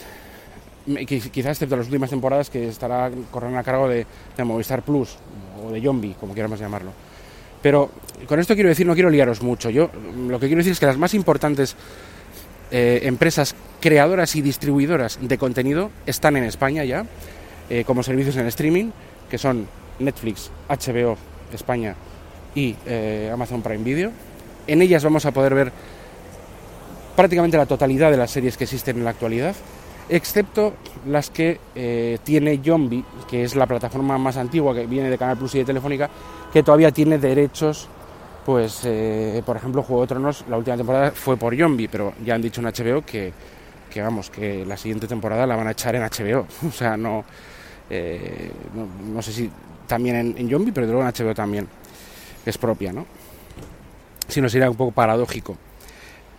quizás 1.06 1.52
excepto 1.52 1.76
las 1.76 1.86
últimas 1.86 2.10
temporadas 2.10 2.50
que 2.50 2.68
estará 2.68 3.10
corriendo 3.30 3.58
a 3.58 3.62
cargo 3.62 3.88
de, 3.88 4.06
Movistar 4.44 4.82
Plus 4.82 5.16
o 5.64 5.70
de 5.70 5.80
Zombie, 5.80 6.16
como 6.18 6.34
quieramos 6.34 6.58
llamarlo. 6.58 6.90
Pero 7.62 7.90
con 8.26 8.40
esto 8.40 8.54
quiero 8.54 8.68
decir, 8.68 8.86
no 8.86 8.94
quiero 8.94 9.10
liaros 9.10 9.42
mucho. 9.42 9.70
Yo 9.70 9.90
lo 10.28 10.40
que 10.40 10.46
quiero 10.46 10.58
decir 10.58 10.72
es 10.72 10.80
que 10.80 10.86
las 10.86 10.98
más 10.98 11.14
importantes 11.14 11.76
eh, 12.72 13.00
empresas 13.04 13.54
creadoras 13.80 14.34
y 14.34 14.42
distribuidoras 14.42 15.18
de 15.20 15.38
contenido 15.38 15.90
están 16.06 16.36
en 16.36 16.44
España 16.44 16.84
ya, 16.84 17.06
eh, 17.70 17.84
como 17.84 18.02
servicios 18.02 18.36
en 18.36 18.46
streaming, 18.48 18.90
que 19.32 19.38
son 19.38 19.66
Netflix, 19.98 20.50
HBO, 20.68 21.16
España 21.54 21.94
y 22.54 22.76
eh, 22.84 23.30
Amazon 23.32 23.62
Prime 23.62 23.82
Video. 23.82 24.10
En 24.66 24.82
ellas 24.82 25.02
vamos 25.02 25.24
a 25.24 25.30
poder 25.30 25.54
ver 25.54 25.72
prácticamente 27.16 27.56
la 27.56 27.64
totalidad 27.64 28.10
de 28.10 28.18
las 28.18 28.30
series 28.30 28.58
que 28.58 28.64
existen 28.64 28.98
en 28.98 29.04
la 29.04 29.10
actualidad 29.10 29.54
excepto 30.10 30.74
las 31.06 31.30
que 31.30 31.58
eh, 31.74 32.18
tiene 32.22 32.60
Zombie, 32.62 33.02
que 33.26 33.44
es 33.44 33.56
la 33.56 33.66
plataforma 33.66 34.18
más 34.18 34.36
antigua 34.36 34.74
que 34.74 34.84
viene 34.84 35.08
de 35.08 35.16
Canal 35.16 35.38
Plus 35.38 35.54
y 35.54 35.60
de 35.60 35.64
Telefónica, 35.64 36.10
que 36.52 36.62
todavía 36.62 36.90
tiene 36.90 37.16
derechos, 37.16 37.88
pues, 38.44 38.82
eh, 38.84 39.42
por 39.46 39.56
ejemplo, 39.56 39.82
Juego 39.82 40.02
de 40.02 40.08
Tronos, 40.08 40.44
la 40.50 40.58
última 40.58 40.76
temporada 40.76 41.12
fue 41.12 41.38
por 41.38 41.56
Zombie, 41.56 41.88
pero 41.88 42.12
ya 42.22 42.34
han 42.34 42.42
dicho 42.42 42.60
en 42.60 42.66
HBO 42.66 43.00
que, 43.00 43.32
que, 43.88 44.02
vamos, 44.02 44.28
que 44.28 44.66
la 44.66 44.76
siguiente 44.76 45.06
temporada 45.06 45.46
la 45.46 45.56
van 45.56 45.68
a 45.68 45.70
echar 45.70 45.94
en 45.94 46.02
HBO, 46.02 46.46
o 46.68 46.70
sea, 46.70 46.98
no, 46.98 47.24
eh, 47.92 48.50
no, 49.12 49.22
sé 49.22 49.32
si 49.32 49.50
también 49.86 50.16
en, 50.16 50.34
en 50.38 50.50
Zombie, 50.50 50.72
pero 50.72 50.86
luego 50.86 51.02
en 51.02 51.08
HBO 51.08 51.34
también, 51.34 51.68
es 52.44 52.58
propia, 52.58 52.92
¿no? 52.92 53.06
Si 54.28 54.40
no 54.40 54.48
sería 54.48 54.70
un 54.70 54.76
poco 54.76 54.92
paradójico. 54.92 55.56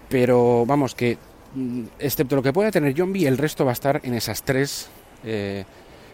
Pero 0.09 0.65
vamos, 0.65 0.95
que 0.95 1.17
Mm, 1.55 1.83
excepto 1.99 2.35
lo 2.35 2.41
que 2.41 2.51
pueda 2.51 2.71
tener 2.71 2.95
Zombie, 2.95 3.27
el 3.27 3.37
resto 3.37 3.63
va 3.63 3.71
a 3.71 3.73
estar 3.73 4.01
en 4.03 4.15
esas 4.15 4.41
tres 4.43 4.89
eh, 5.23 5.63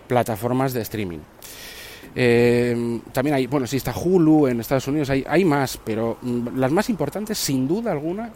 plataformas 0.08 0.74
de 0.74 0.82
streaming. 0.82 1.20
Eh, 2.16 3.00
también 3.14 3.36
hay, 3.36 3.48
bueno, 3.48 3.68
sí 3.68 3.78
está 3.78 3.94
Hulu 3.96 4.48
en 4.48 4.60
Estados 4.60 4.88
Unidos, 4.88 5.10
hay, 5.10 5.24
hay 5.28 5.46
más, 5.46 5.80
pero 5.84 6.18
mm, 6.22 6.58
las 6.58 6.72
más 6.72 6.90
importantes, 6.90 7.38
sin 7.38 7.68
duda 7.68 7.92
alguna, 7.92 8.32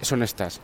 son 0.00 0.22
estas. 0.22 0.60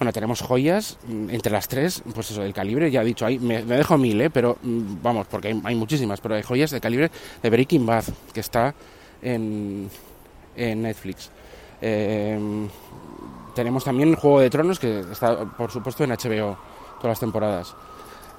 Bueno, 0.00 0.14
tenemos 0.14 0.40
joyas 0.40 0.96
mm, 1.06 1.28
entre 1.28 1.52
las 1.52 1.68
tres, 1.68 2.02
pues 2.14 2.30
eso, 2.30 2.40
del 2.40 2.54
calibre, 2.54 2.90
ya 2.90 3.02
he 3.02 3.04
dicho, 3.04 3.26
ahí 3.26 3.38
me, 3.38 3.62
dejo 3.62 3.98
mil, 3.98 4.18
¿eh? 4.22 4.30
pero 4.30 4.56
vamos, 4.62 5.26
porque 5.26 5.54
hay, 5.62 5.74
muchísimas, 5.74 6.22
pero 6.22 6.36
hay 6.36 6.42
joyas 6.42 6.70
de 6.70 6.80
calibre 6.80 7.10
de 7.42 7.50
Breaking 7.50 7.84
Bad, 7.84 8.04
que 8.32 8.40
está 8.40 8.74
en, 9.20 9.90
Netflix. 10.56 11.30
Eh, 11.82 12.66
tenemos 13.54 13.84
también 13.84 14.14
Juego 14.14 14.40
de 14.40 14.48
Tronos, 14.48 14.78
que 14.78 15.00
está, 15.00 15.44
por 15.44 15.70
supuesto, 15.70 16.02
en 16.02 16.12
HBO 16.12 16.56
todas 16.96 17.10
las 17.10 17.20
temporadas. 17.20 17.74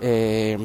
Eh, 0.01 0.57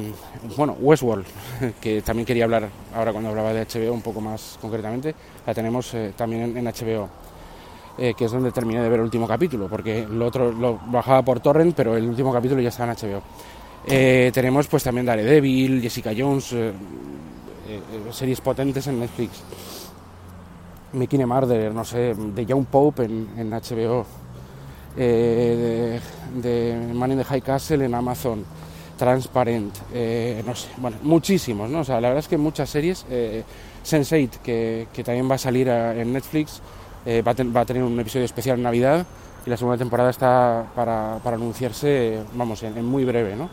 bueno, 0.55 0.75
Westworld, 0.79 1.27
que 1.79 2.01
también 2.01 2.25
quería 2.25 2.45
hablar 2.45 2.69
ahora 2.95 3.11
cuando 3.11 3.29
hablaba 3.29 3.53
de 3.53 3.67
HBO 3.67 3.93
un 3.93 4.01
poco 4.01 4.19
más 4.19 4.57
concretamente, 4.59 5.13
la 5.45 5.53
tenemos 5.53 5.93
eh, 5.93 6.13
también 6.17 6.57
en, 6.57 6.65
HBO, 6.65 7.07
eh, 7.97 8.13
que 8.15 8.25
es 8.25 8.31
donde 8.31 8.51
terminé 8.51 8.81
de 8.81 8.89
ver 8.89 8.99
el 8.99 9.05
último 9.05 9.27
capítulo, 9.27 9.67
porque 9.67 10.03
el 10.03 10.21
otro 10.21 10.51
lo 10.51 10.79
bajaba 10.87 11.21
por 11.21 11.39
torrent, 11.39 11.75
pero 11.75 11.95
el 11.95 12.07
último 12.07 12.31
capítulo 12.31 12.61
ya 12.61 12.69
estaba 12.69 12.91
en 12.91 12.97
HBO. 12.97 13.21
tenemos 13.85 14.67
pues 14.67 14.83
también 14.83 15.05
Daredevil, 15.05 15.81
Jessica 15.81 16.11
Jones, 16.17 16.55
series 18.11 18.41
potentes 18.41 18.87
en 18.87 18.99
Netflix. 18.99 19.43
Mickey 20.93 21.23
Marder, 21.25 21.73
no 21.73 21.83
sé, 21.83 22.15
de 22.15 22.45
Young 22.45 22.65
Pope 22.65 23.03
en, 23.03 23.27
en 23.37 23.49
HBO, 23.49 24.05
eh, 24.95 25.99
de, 26.33 26.49
de, 26.49 26.93
Man 26.93 27.11
in 27.11 27.17
the 27.17 27.23
High 27.23 27.41
Castle 27.41 27.85
en 27.85 27.93
Amazon, 27.93 28.45
Transparent, 28.97 29.75
eh, 29.93 30.41
no 30.45 30.55
sé, 30.55 30.69
bueno, 30.77 30.97
muchísimos, 31.03 31.69
¿no? 31.69 31.81
O 31.81 31.83
sea, 31.83 32.01
la 32.01 32.09
verdad 32.09 32.19
es 32.19 32.27
que 32.27 32.37
muchas 32.37 32.69
series, 32.69 33.05
eh, 33.09 33.43
Sense8, 33.85 34.39
que, 34.41 34.87
que, 34.93 35.03
también 35.03 35.29
va 35.29 35.35
a 35.35 35.39
salir 35.39 35.67
en 35.67 36.13
Netflix, 36.13 36.61
eh, 37.07 37.23
va 37.23 37.31
a, 37.31 37.35
va, 37.55 37.61
a 37.61 37.65
tener 37.65 37.81
un 37.81 37.99
episodio 37.99 38.25
especial 38.25 38.57
en 38.57 38.63
Navidad 38.63 39.03
y 39.45 39.49
la 39.49 39.57
segunda 39.57 39.79
temporada 39.79 40.11
está 40.11 40.67
para, 40.75 41.19
para 41.23 41.37
anunciarse, 41.37 42.21
vamos, 42.35 42.61
en, 42.61 42.85
muy 42.85 43.03
breve, 43.03 43.35
¿no? 43.35 43.49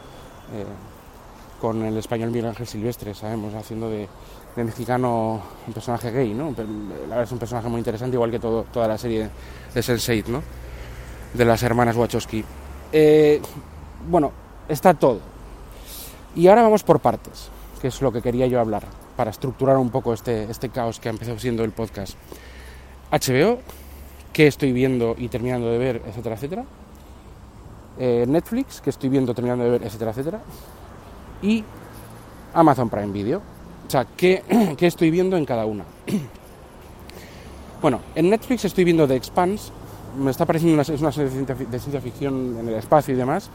con 1.61 1.83
el 1.83 1.97
español 1.97 2.31
Miguel 2.31 2.49
Ángel 2.49 2.67
Silvestre, 2.67 3.15
sabemos, 3.15 3.55
haciendo 3.55 3.89
de, 3.89 4.07
de, 4.55 4.65
mexicano 4.65 5.41
un 5.67 5.73
personaje 5.73 6.11
gay, 6.11 6.35
¿no? 6.35 6.55
La 7.09 7.09
verdad 7.09 7.23
es 7.23 7.33
un 7.33 7.39
personaje 7.39 7.69
muy 7.71 7.79
interesante, 7.79 8.17
igual 8.17 8.31
que 8.31 8.39
todo, 8.39 8.65
toda 8.65 8.87
la 8.87 8.99
serie 8.99 9.31
de 9.73 9.81
Sense8, 9.81 10.27
¿no? 10.27 10.43
de 11.35 11.45
las 11.45 11.63
hermanas 11.63 11.97
Wachowski. 11.97 12.45
Eh, 12.93 13.43
bueno, 14.09 14.33
está 14.69 14.95
todo. 14.95 15.21
Y 16.37 16.47
ahora 16.49 16.63
vamos 16.63 16.83
por 16.83 17.01
partes, 17.01 17.49
que 17.81 17.89
es 17.89 18.01
lo 18.01 18.13
que 18.13 18.23
quería 18.23 18.47
yo 18.47 18.61
hablar, 18.61 18.85
para 19.17 19.31
estructurar 19.31 19.77
un 19.77 19.91
poco 19.91 20.15
este, 20.15 20.45
este 20.45 20.69
caos 20.69 21.01
que 21.01 21.09
ha 21.09 21.13
empezado 21.13 21.39
siendo 21.39 21.65
el 21.65 21.73
podcast. 21.73 22.17
HBO, 23.15 23.61
que 24.33 24.49
estoy 24.49 24.73
viendo 24.73 25.15
y 25.17 25.29
terminando 25.29 25.71
de 25.71 25.79
ver, 25.79 26.03
etcétera, 26.07 26.35
etcétera. 26.35 26.65
Eh, 27.99 28.25
Netflix, 28.27 28.81
que 28.81 28.91
estoy 28.91 29.09
viendo, 29.09 29.35
terminando 29.35 29.65
de 29.65 29.71
ver, 29.71 29.83
etcétera, 29.85 30.11
etcétera. 30.11 30.41
Y 31.43 31.63
Amazon 32.53 32.91
Prime 32.91 33.13
Video. 33.13 33.41
O 33.87 33.91
sea, 33.91 34.07
¿qué, 34.17 34.43
qué 34.77 34.87
estoy 34.87 35.11
viendo 35.11 35.37
en 35.37 35.45
cada 35.45 35.65
una? 35.65 35.85
bueno, 37.83 38.01
en 38.15 38.31
Netflix 38.31 38.65
estoy 38.65 38.83
viendo 38.83 39.07
The 39.07 39.15
Expanse, 39.15 39.71
me 40.19 40.31
está 40.31 40.45
pareciendo 40.45 40.81
una, 40.81 40.99
una 40.99 41.13
serie 41.13 41.31
de 41.31 41.79
ciencia 41.79 42.01
ficción 42.01 42.57
en 42.59 42.69
el 42.69 42.75
espacio 42.75 43.15
y 43.15 43.17
demás, 43.17 43.51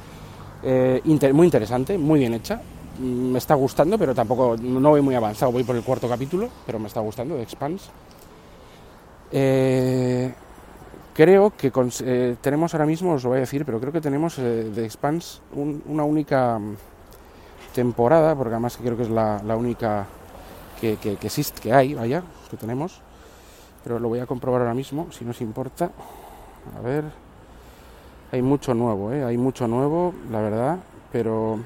eh, 0.64 1.02
muy 1.34 1.46
interesante, 1.46 1.98
muy 1.98 2.20
bien 2.20 2.34
hecha. 2.34 2.62
Me 3.00 3.38
está 3.38 3.56
gustando, 3.56 3.98
pero 3.98 4.14
tampoco, 4.14 4.58
no 4.58 4.90
voy 4.90 5.02
muy 5.02 5.16
avanzado, 5.16 5.52
voy 5.52 5.64
por 5.64 5.76
el 5.76 5.84
cuarto 5.84 6.10
capítulo, 6.10 6.50
pero 6.66 6.80
me 6.80 6.88
está 6.88 7.00
gustando, 7.00 7.36
The 7.36 7.44
Expanse. 7.44 7.90
Eh, 9.32 10.34
creo 11.14 11.54
que 11.56 11.72
eh, 12.02 12.36
tenemos 12.42 12.74
ahora 12.74 12.86
mismo, 12.86 13.14
os 13.14 13.24
lo 13.24 13.30
voy 13.30 13.38
a 13.38 13.42
decir, 13.42 13.66
pero 13.66 13.80
creo 13.80 13.94
que 13.94 14.02
tenemos 14.02 14.36
The 14.36 14.84
Expanse 14.84 15.40
una 15.54 16.04
única 16.04 16.60
temporada, 17.74 18.36
porque 18.36 18.54
además 18.54 18.78
creo 18.78 18.98
que 18.98 19.04
es 19.04 19.10
la, 19.10 19.56
única 19.56 20.06
que, 20.80 20.98
que, 20.98 21.14
existe, 21.22 21.62
que 21.62 21.74
hay, 21.74 21.94
vaya, 21.94 22.24
que 22.50 22.58
tenemos. 22.58 23.02
Pero 23.84 24.00
lo 24.00 24.10
voy 24.10 24.20
a 24.20 24.26
comprobar 24.26 24.62
ahora 24.62 24.74
mismo, 24.74 25.12
si 25.12 25.24
nos 25.24 25.40
importa. 25.42 25.92
A 26.78 26.82
ver. 26.82 27.06
Hay 28.32 28.42
mucho 28.42 28.74
nuevo, 28.74 29.12
¿eh? 29.12 29.24
Hay 29.24 29.38
mucho 29.38 29.68
nuevo, 29.68 30.14
la 30.32 30.42
verdad. 30.42 30.78
Pero... 31.12 31.60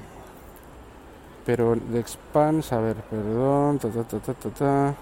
Pero 1.44 1.76
de 1.76 2.00
Expanse, 2.00 2.74
a 2.74 2.78
ver, 2.78 2.96
perdón. 2.96 3.78
Ta, 3.78 3.88
ta, 3.90 4.02
ta, 4.04 4.18
ta, 4.18 4.34
ta, 4.34 4.50
ta. 4.50 4.94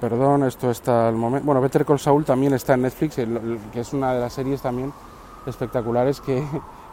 Perdón, 0.00 0.44
esto 0.44 0.70
está 0.70 1.08
al 1.08 1.14
momento. 1.14 1.46
Bueno, 1.46 1.62
Better 1.62 1.86
Call 1.86 1.98
Saul 1.98 2.24
también 2.26 2.52
está 2.52 2.74
en 2.74 2.82
Netflix, 2.82 3.14
que 3.16 3.80
es 3.80 3.92
una 3.94 4.12
de 4.12 4.20
las 4.20 4.32
series 4.34 4.60
también 4.60 4.92
espectaculares 5.46 6.20
que, 6.20 6.44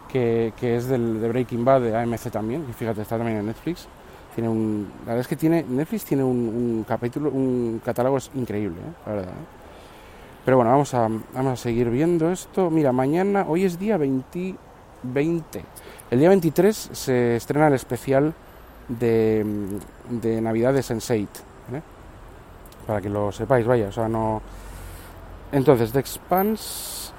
que, 0.11 0.53
es 0.61 0.87
del, 0.87 1.19
de 1.19 1.27
Breaking 1.27 1.65
Bad 1.65 1.81
de 1.81 1.97
AMC 1.97 2.31
también. 2.31 2.65
Y 2.69 2.73
fíjate, 2.73 3.01
está 3.01 3.17
también 3.17 3.39
en 3.39 3.47
Netflix. 3.47 3.87
Tiene 4.33 4.49
un, 4.49 4.89
la 5.01 5.07
verdad 5.07 5.21
es 5.21 5.27
que 5.27 5.35
tiene, 5.35 5.63
Netflix 5.63 6.05
tiene 6.05 6.23
un, 6.23 6.85
capítulo, 6.87 7.29
un 7.29 7.81
catálogo 7.83 8.17
increíble, 8.35 8.79
¿eh? 8.79 8.93
la 9.05 9.11
verdad. 9.11 9.31
¿eh? 9.31 9.47
Pero 10.45 10.57
bueno, 10.57 10.71
vamos 10.71 10.93
a, 10.93 11.09
vamos 11.33 11.53
a 11.53 11.55
seguir 11.57 11.89
viendo 11.89 12.31
esto. 12.31 12.69
Mira, 12.69 12.93
mañana, 12.93 13.45
hoy 13.49 13.65
es 13.65 13.77
día 13.77 13.97
20, 13.97 14.55
20. 15.03 15.65
El 16.11 16.19
día 16.19 16.29
23 16.29 16.89
se 16.93 17.35
estrena 17.35 17.67
el 17.67 17.73
especial 17.73 18.33
de, 18.87 19.45
de 20.09 20.41
Navidad 20.41 20.73
de 20.73 20.81
Sense8. 20.81 21.44
Para 22.85 23.01
que 23.01 23.09
lo 23.09 23.31
sepáis, 23.31 23.65
vaya, 23.65 23.87
o 23.87 23.91
sea, 23.91 24.07
no... 24.07 24.41
Entonces, 25.51 25.91
The 25.91 25.99
Expanse, 25.99 27.11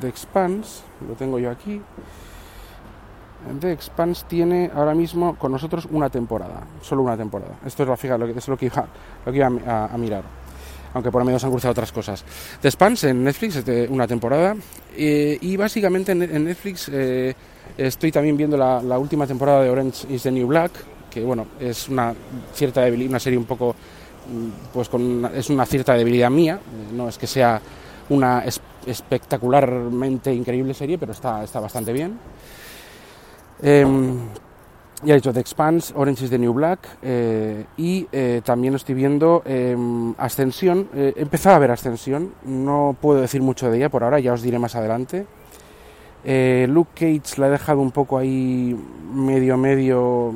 The 0.00 0.08
Expanse, 0.08 0.82
lo 1.08 1.14
tengo 1.14 1.38
yo 1.38 1.50
aquí. 1.50 1.80
The 3.60 3.72
Expanse 3.72 4.24
tiene 4.28 4.70
ahora 4.74 4.94
mismo 4.94 5.34
con 5.36 5.50
nosotros 5.52 5.88
una 5.90 6.10
temporada, 6.10 6.62
solo 6.82 7.02
una 7.02 7.16
temporada. 7.16 7.56
Esto 7.64 7.82
es, 7.84 7.88
la, 7.88 7.96
fija, 7.96 8.18
lo 8.18 8.26
que, 8.26 8.38
es 8.38 8.48
lo 8.48 8.56
que 8.56 8.66
iba, 8.66 8.86
lo 9.24 9.32
que 9.32 9.38
iba 9.38 9.46
a, 9.46 9.96
mirar, 9.96 10.22
aunque 10.92 11.10
por 11.10 11.22
lo 11.22 11.24
menos 11.24 11.42
han 11.42 11.50
cruzado 11.50 11.72
otras 11.72 11.90
cosas. 11.90 12.24
The 12.60 12.68
Expanse 12.68 13.08
en 13.08 13.24
Netflix 13.24 13.56
es 13.56 13.64
de 13.64 13.88
una 13.88 14.06
temporada 14.06 14.54
eh, 14.94 15.38
y 15.40 15.56
básicamente 15.56 16.12
en, 16.12 16.44
Netflix 16.44 16.90
eh, 16.92 17.34
estoy 17.78 18.12
también 18.12 18.36
viendo 18.36 18.58
la, 18.58 18.82
la, 18.82 18.98
última 18.98 19.26
temporada 19.26 19.62
de 19.62 19.70
Orange 19.70 20.12
is 20.12 20.22
the 20.22 20.30
New 20.30 20.46
Black, 20.46 20.72
que 21.10 21.22
bueno, 21.22 21.46
es 21.58 21.88
una 21.88 22.14
cierta 22.52 22.82
debilidad, 22.82 23.10
una 23.10 23.20
serie 23.20 23.38
un 23.38 23.46
poco 23.46 23.74
pues 24.72 24.88
con 24.88 25.30
es 25.34 25.50
una 25.50 25.66
cierta 25.66 25.94
debilidad 25.94 26.30
mía, 26.30 26.58
no 26.92 27.08
es 27.08 27.18
que 27.18 27.26
sea 27.26 27.60
una 28.10 28.44
espectacularmente 28.86 30.32
increíble 30.32 30.74
serie, 30.74 30.98
pero 30.98 31.12
está, 31.12 31.44
está 31.44 31.60
bastante 31.60 31.92
bien. 31.92 32.18
Eh, 33.62 33.86
ya 35.02 35.14
he 35.14 35.16
dicho 35.16 35.32
The 35.32 35.40
Expanse, 35.40 35.94
Orange 35.96 36.24
is 36.24 36.30
the 36.30 36.38
New 36.38 36.52
Black 36.52 36.80
eh, 37.02 37.64
y 37.78 38.06
eh, 38.12 38.42
también 38.44 38.74
estoy 38.74 38.94
viendo 38.94 39.42
em, 39.46 40.14
Ascensión. 40.18 40.88
he 40.94 41.14
empezado 41.16 41.56
a 41.56 41.58
ver 41.58 41.70
Ascensión, 41.70 42.34
no 42.44 42.94
puedo 43.00 43.20
decir 43.20 43.40
mucho 43.40 43.70
de 43.70 43.78
ella 43.78 43.88
por 43.88 44.04
ahora, 44.04 44.20
ya 44.20 44.34
os 44.34 44.42
diré 44.42 44.58
más 44.58 44.74
adelante. 44.74 45.26
Luke 46.22 46.90
Cage 46.94 47.40
la 47.40 47.46
he 47.46 47.50
dejado 47.50 47.80
un 47.80 47.92
poco 47.92 48.18
ahí 48.18 48.78
medio 49.14 49.56
medio, 49.56 50.34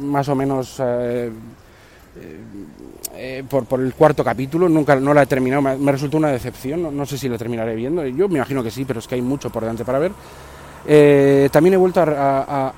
más 0.00 0.26
o 0.30 0.34
menos 0.34 0.80
eh, 3.24 3.44
por, 3.48 3.80
el 3.80 3.94
cuarto 3.94 4.24
capítulo, 4.24 4.68
nunca 4.68 4.96
no 4.96 5.14
la 5.14 5.22
he 5.22 5.26
terminado, 5.26 5.62
me, 5.62 5.92
resultó 5.92 6.16
una 6.16 6.32
decepción, 6.32 6.96
no, 6.96 7.06
sé 7.06 7.16
si 7.16 7.28
lo 7.28 7.38
terminaré 7.38 7.76
viendo, 7.76 8.04
yo 8.04 8.28
me 8.28 8.38
imagino 8.38 8.64
que 8.64 8.70
sí, 8.72 8.84
pero 8.84 8.98
es 8.98 9.06
que 9.06 9.14
hay 9.14 9.22
mucho 9.22 9.48
por 9.48 9.62
delante 9.62 9.84
para 9.84 10.00
ver. 10.00 10.10
Eh, 10.84 11.48
también 11.52 11.74
he 11.74 11.76
vuelto 11.76 12.02
a, 12.02 12.74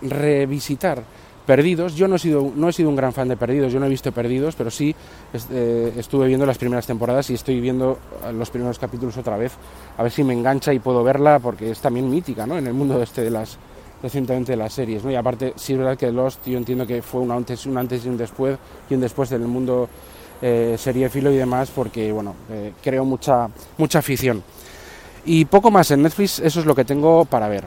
revisitar 0.00 1.00
Perdidos, 1.46 1.94
yo 1.94 2.08
no 2.08 2.16
he, 2.16 2.18
sido, 2.18 2.50
no 2.56 2.70
he 2.70 2.72
sido 2.72 2.88
un 2.88 2.96
gran 2.96 3.12
fan 3.12 3.28
de 3.28 3.36
Perdidos, 3.36 3.72
yo 3.72 3.78
no 3.78 3.86
he 3.86 3.88
visto 3.88 4.10
Perdidos, 4.10 4.56
pero 4.56 4.68
sí 4.68 4.92
eh, 5.50 5.92
estuve 5.96 6.26
viendo 6.26 6.44
las 6.44 6.58
primeras 6.58 6.88
temporadas 6.88 7.30
y 7.30 7.34
estoy 7.34 7.60
viendo 7.60 8.00
los 8.32 8.50
primeros 8.50 8.80
capítulos 8.80 9.16
otra 9.16 9.36
vez, 9.36 9.52
a 9.96 10.02
ver 10.02 10.10
si 10.10 10.24
me 10.24 10.32
engancha 10.32 10.74
y 10.74 10.80
puedo 10.80 11.04
verla, 11.04 11.38
porque 11.38 11.70
es 11.70 11.78
también 11.78 12.10
mítica, 12.10 12.48
¿no? 12.48 12.58
En 12.58 12.66
el 12.66 12.74
mundo 12.74 13.00
este 13.00 13.22
de 13.22 13.30
las, 13.30 13.58
recientemente 14.04 14.52
de 14.52 14.58
las 14.58 14.74
series. 14.74 15.02
Y 15.02 15.14
aparte, 15.14 15.54
sí 15.56 15.72
es 15.72 15.78
verdad 15.78 15.96
que 15.96 16.12
Lost 16.12 16.46
yo 16.46 16.58
entiendo 16.58 16.86
que 16.86 17.00
fue 17.00 17.22
un 17.22 17.30
antes, 17.30 17.64
y 17.64 17.70
un 17.70 18.16
después, 18.18 18.58
y 18.90 18.94
un 18.94 19.00
después 19.00 19.32
en 19.32 19.40
el 19.40 19.48
mundo 19.48 19.88
eh, 20.42 20.76
filo 21.10 21.32
y 21.32 21.36
demás, 21.36 21.70
porque, 21.74 22.12
bueno, 22.12 22.34
eh, 22.50 22.74
creo 22.82 23.06
mucha, 23.06 23.48
mucha 23.78 24.00
afición. 24.00 24.42
Y 25.24 25.46
poco 25.46 25.70
más 25.70 25.90
en 25.90 26.02
Netflix, 26.02 26.38
eso 26.38 26.60
es 26.60 26.66
lo 26.66 26.74
que 26.74 26.84
tengo 26.84 27.24
para 27.24 27.48
ver. 27.48 27.64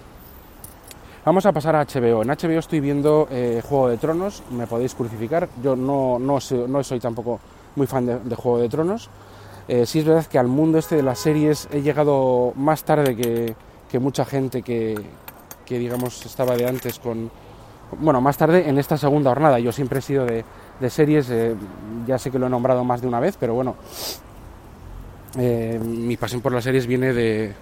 Vamos 1.25 1.43
a 1.47 1.51
pasar 1.51 1.75
a 1.75 1.83
HBO. 1.83 2.21
En 2.21 2.27
HBO 2.27 2.59
estoy 2.59 2.81
viendo 2.81 3.27
eh, 3.31 3.63
Juego 3.67 3.89
de 3.89 3.97
Tronos, 3.97 4.43
me 4.51 4.67
podéis 4.67 4.93
crucificar, 4.93 5.49
yo 5.63 5.75
no, 5.75 6.19
no, 6.19 6.39
soy, 6.39 6.67
no 6.67 6.83
soy 6.83 6.99
tampoco 6.99 7.39
muy 7.75 7.87
fan 7.87 8.05
de, 8.05 8.35
Juego 8.35 8.59
de 8.59 8.69
Tronos. 8.69 9.09
Eh, 9.67 9.87
sí 9.87 9.99
es 9.99 10.05
verdad 10.05 10.27
que 10.27 10.37
al 10.37 10.47
mundo 10.47 10.77
este 10.77 10.97
de 10.97 11.03
las 11.03 11.17
series 11.17 11.67
he 11.71 11.81
llegado 11.81 12.53
más 12.55 12.83
tarde 12.83 13.55
que 13.89 13.99
mucha 13.99 14.23
gente 14.23 14.61
que, 14.61 14.95
que 15.67 15.77
digamos 15.77 16.25
estaba 16.25 16.55
de 16.55 16.67
antes 16.67 16.97
con, 16.99 17.29
bueno, 17.99 18.21
más 18.21 18.37
tarde 18.37 18.67
en 18.67 18.77
esta 18.77 18.97
segunda 18.97 19.31
jornada. 19.31 19.59
Yo 19.59 19.71
siempre 19.71 19.99
he 19.99 20.01
sido 20.01 20.25
de, 20.25 20.43
series, 20.89 21.29
eh, 21.29 21.55
ya 22.07 22.17
sé 22.17 22.31
que 22.31 22.39
lo 22.39 22.47
he 22.47 22.49
nombrado 22.49 22.83
más 22.83 23.01
de 23.01 23.07
una 23.07 23.19
vez, 23.19 23.37
pero 23.39 23.53
bueno, 23.53 23.75
eh, 25.37 25.79
mi 25.83 26.15
pasión 26.17 26.41
por 26.41 26.53
las 26.53 26.63
series 26.63 26.87
viene 26.87 27.13
de, 27.13 27.53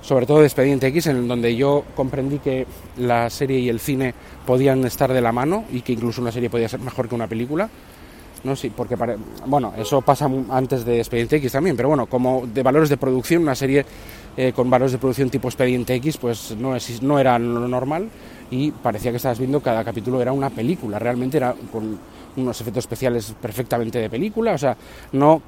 sobre 0.00 0.26
todo 0.26 0.40
de 0.40 0.46
Expediente 0.46 0.86
X, 0.88 1.08
en 1.08 1.28
donde 1.28 1.54
yo 1.54 1.84
comprendí 1.94 2.38
que 2.38 2.66
la 2.96 3.28
serie 3.30 3.58
y 3.58 3.68
el 3.68 3.80
cine 3.80 4.14
podían 4.46 4.84
estar 4.84 5.12
de 5.12 5.20
la 5.20 5.32
mano 5.32 5.64
y 5.70 5.82
que 5.82 5.92
incluso 5.92 6.22
una 6.22 6.32
serie 6.32 6.48
podía 6.48 6.68
ser 6.68 6.80
mejor 6.80 7.08
que 7.08 7.14
una 7.14 7.26
película. 7.26 7.68
No, 8.42 8.56
sí, 8.56 8.72
porque 8.74 8.96
bueno, 9.46 9.74
eso 9.76 10.00
pasa 10.00 10.30
antes 10.48 10.84
de 10.86 10.98
Expediente 10.98 11.36
X 11.36 11.52
también, 11.52 11.76
pero 11.76 11.88
bueno, 11.88 12.06
como 12.06 12.46
de 12.46 12.62
valores 12.62 12.88
de 12.88 12.96
producción, 12.96 13.42
una 13.42 13.54
serie 13.54 13.84
eh, 14.40 14.54
con 14.54 14.70
valores 14.70 14.92
de 14.92 14.96
producción 14.96 15.28
tipo 15.28 15.48
Expediente 15.48 15.94
X, 15.96 16.16
pues 16.16 16.56
no, 16.56 17.18
era 17.18 17.38
lo 17.38 17.68
normal 17.68 18.08
y 18.50 18.70
parecía 18.70 19.10
que 19.10 19.18
estabas 19.18 19.38
viendo 19.38 19.60
cada 19.60 19.84
capítulo 19.84 20.22
era 20.22 20.32
una 20.32 20.48
película, 20.48 20.98
realmente 20.98 21.36
era 21.36 21.54
con 21.70 21.98
unos 22.38 22.58
efectos 22.58 22.84
especiales 22.84 23.34
perfectamente 23.38 23.98
de 23.98 24.08
película, 24.08 24.54
o 24.54 24.56
sea, 24.56 24.74
no, 25.12 25.42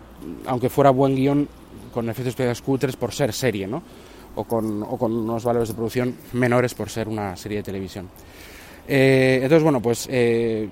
aunque 0.45 0.69
fuera 0.69 0.91
buen 0.91 1.17
guion, 1.17 1.49
con 1.95 2.11
efectos 2.11 2.33
especiales 2.33 2.61
cutres 2.61 2.97
por 2.97 3.15
ser 3.15 3.33
serie, 3.33 3.67
¿no? 3.67 3.83
O 4.35 4.45
con, 4.45 4.83
o 4.83 4.99
con 4.99 5.11
unos 5.11 5.43
valores 5.43 5.71
de 5.71 5.75
producción 5.75 6.15
menores 6.35 6.75
por 6.75 6.91
ser 6.91 7.09
una 7.09 7.35
serie 7.35 7.59
de 7.59 7.63
televisión. 7.63 8.11
Eh, 8.87 9.41
entonces, 9.43 9.63
bueno, 9.63 9.81
pues 9.81 10.07
eh, 10.11 10.69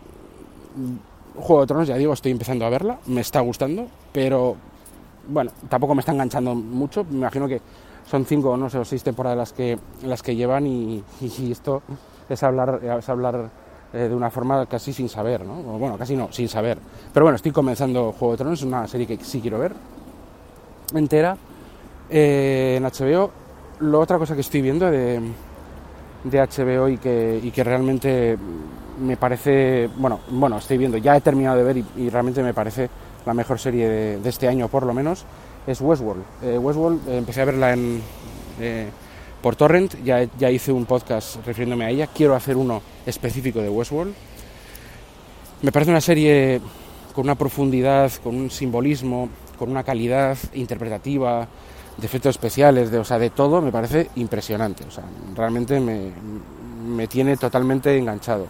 Juego 1.37 1.63
de 1.63 1.67
Tronos, 1.67 1.89
ya 1.89 1.97
digo, 1.97 2.13
estoy 2.13 2.33
empezando 2.33 2.67
a 2.67 2.69
verla, 2.69 2.99
me 3.07 3.23
está 3.23 3.41
gustando, 3.41 3.87
pero 4.13 4.57
bueno, 5.27 5.53
tampoco 5.71 5.95
me 5.95 6.01
está 6.01 6.13
enganchando 6.13 6.55
mucho. 6.55 7.05
Me 7.05 7.17
imagino 7.17 7.49
que 7.49 7.63
son 8.11 8.25
cinco, 8.25 8.57
no 8.57 8.69
sé, 8.69 8.79
o 8.79 8.85
seis 8.85 9.05
temporadas 9.05 9.39
las 9.39 9.53
que, 9.53 9.79
las 10.03 10.23
que 10.23 10.35
llevan 10.35 10.67
y, 10.67 11.05
esto 11.51 11.83
es 12.29 12.43
hablar, 12.43 12.81
es 12.99 13.09
hablar 13.09 13.49
eh, 13.93 14.09
de 14.09 14.15
una 14.15 14.31
forma 14.31 14.67
casi 14.67 14.93
sin 14.93 15.09
saber, 15.09 15.45
¿no? 15.45 15.55
Bueno, 15.79 15.97
casi 15.97 16.17
no, 16.17 16.33
sin 16.33 16.49
saber. 16.49 16.79
Pero 17.13 17.25
bueno, 17.25 17.37
estoy 17.37 17.53
comenzando 17.53 18.13
Juego 18.13 18.33
de 18.33 18.39
Tronos, 18.39 18.63
una 18.63 18.89
serie 18.89 19.07
que 19.07 19.17
sí 19.25 19.41
quiero 19.41 19.59
ver 19.59 19.75
entera 20.93 21.37
eh, 22.09 22.79
en 22.79 22.85
HBO. 22.85 23.31
Lo 23.81 24.01
otra 24.01 24.19
cosa 24.19 24.35
que 24.35 24.41
estoy 24.41 24.61
viendo 24.61 24.91
de, 24.91 25.21
de 26.25 26.39
HBO 26.41 26.89
y 26.89 26.99
que, 26.99 27.41
y 27.43 27.51
que 27.51 27.65
realmente 27.65 28.37
me 29.01 29.17
parece, 29.17 29.89
bueno, 29.97 30.21
bueno, 30.31 30.59
estoy 30.59 30.79
viendo, 30.79 30.99
ya 30.99 31.17
he 31.17 31.21
terminado 31.21 31.57
de 31.57 31.63
ver 31.65 31.85
y, 31.97 32.11
realmente 32.11 32.43
me 32.43 32.53
parece 32.53 32.91
la 33.27 33.35
mejor 33.35 33.59
serie 33.59 33.89
de, 33.89 34.29
este 34.29 34.49
año 34.49 34.69
por 34.69 34.87
lo 34.87 34.95
menos, 34.95 35.25
es 35.67 35.81
Westworld. 35.81 36.23
Eh, 36.43 36.59
Westworld 36.59 37.09
eh, 37.09 37.19
empecé 37.19 37.43
a 37.43 37.45
verla 37.45 37.73
en, 37.73 38.01
eh, 38.61 38.89
por 39.43 39.57
Torrent, 39.57 40.03
ya, 40.05 40.25
ya 40.39 40.51
hice 40.51 40.73
un 40.73 40.87
podcast 40.87 41.45
refiriéndome 41.47 41.85
a 41.85 41.91
ella, 41.91 42.07
quiero 42.07 42.35
hacer 42.35 42.57
uno 42.57 42.83
específico 43.07 43.61
de 43.61 43.69
Westworld. 43.69 44.15
Me 45.63 45.73
parece 45.73 45.91
una 45.91 46.01
serie 46.01 46.61
con 47.15 47.25
una 47.25 47.35
profundidad, 47.35 48.11
con 48.23 48.35
un 48.35 48.51
simbolismo, 48.51 49.29
con 49.59 49.71
una 49.71 49.83
calidad 49.83 50.39
interpretativa, 50.55 51.47
de 51.97 52.07
efectos 52.07 52.31
especiales, 52.31 52.91
de, 52.91 52.99
o 52.99 53.05
sea, 53.05 53.19
de 53.19 53.31
todo, 53.31 53.61
me 53.61 53.71
parece 53.71 54.09
impresionante. 54.17 54.85
O 54.85 54.91
sea, 54.91 55.05
realmente 55.35 55.79
me, 55.81 56.11
me 56.87 57.07
tiene 57.07 57.37
totalmente 57.37 57.97
enganchado. 57.97 58.47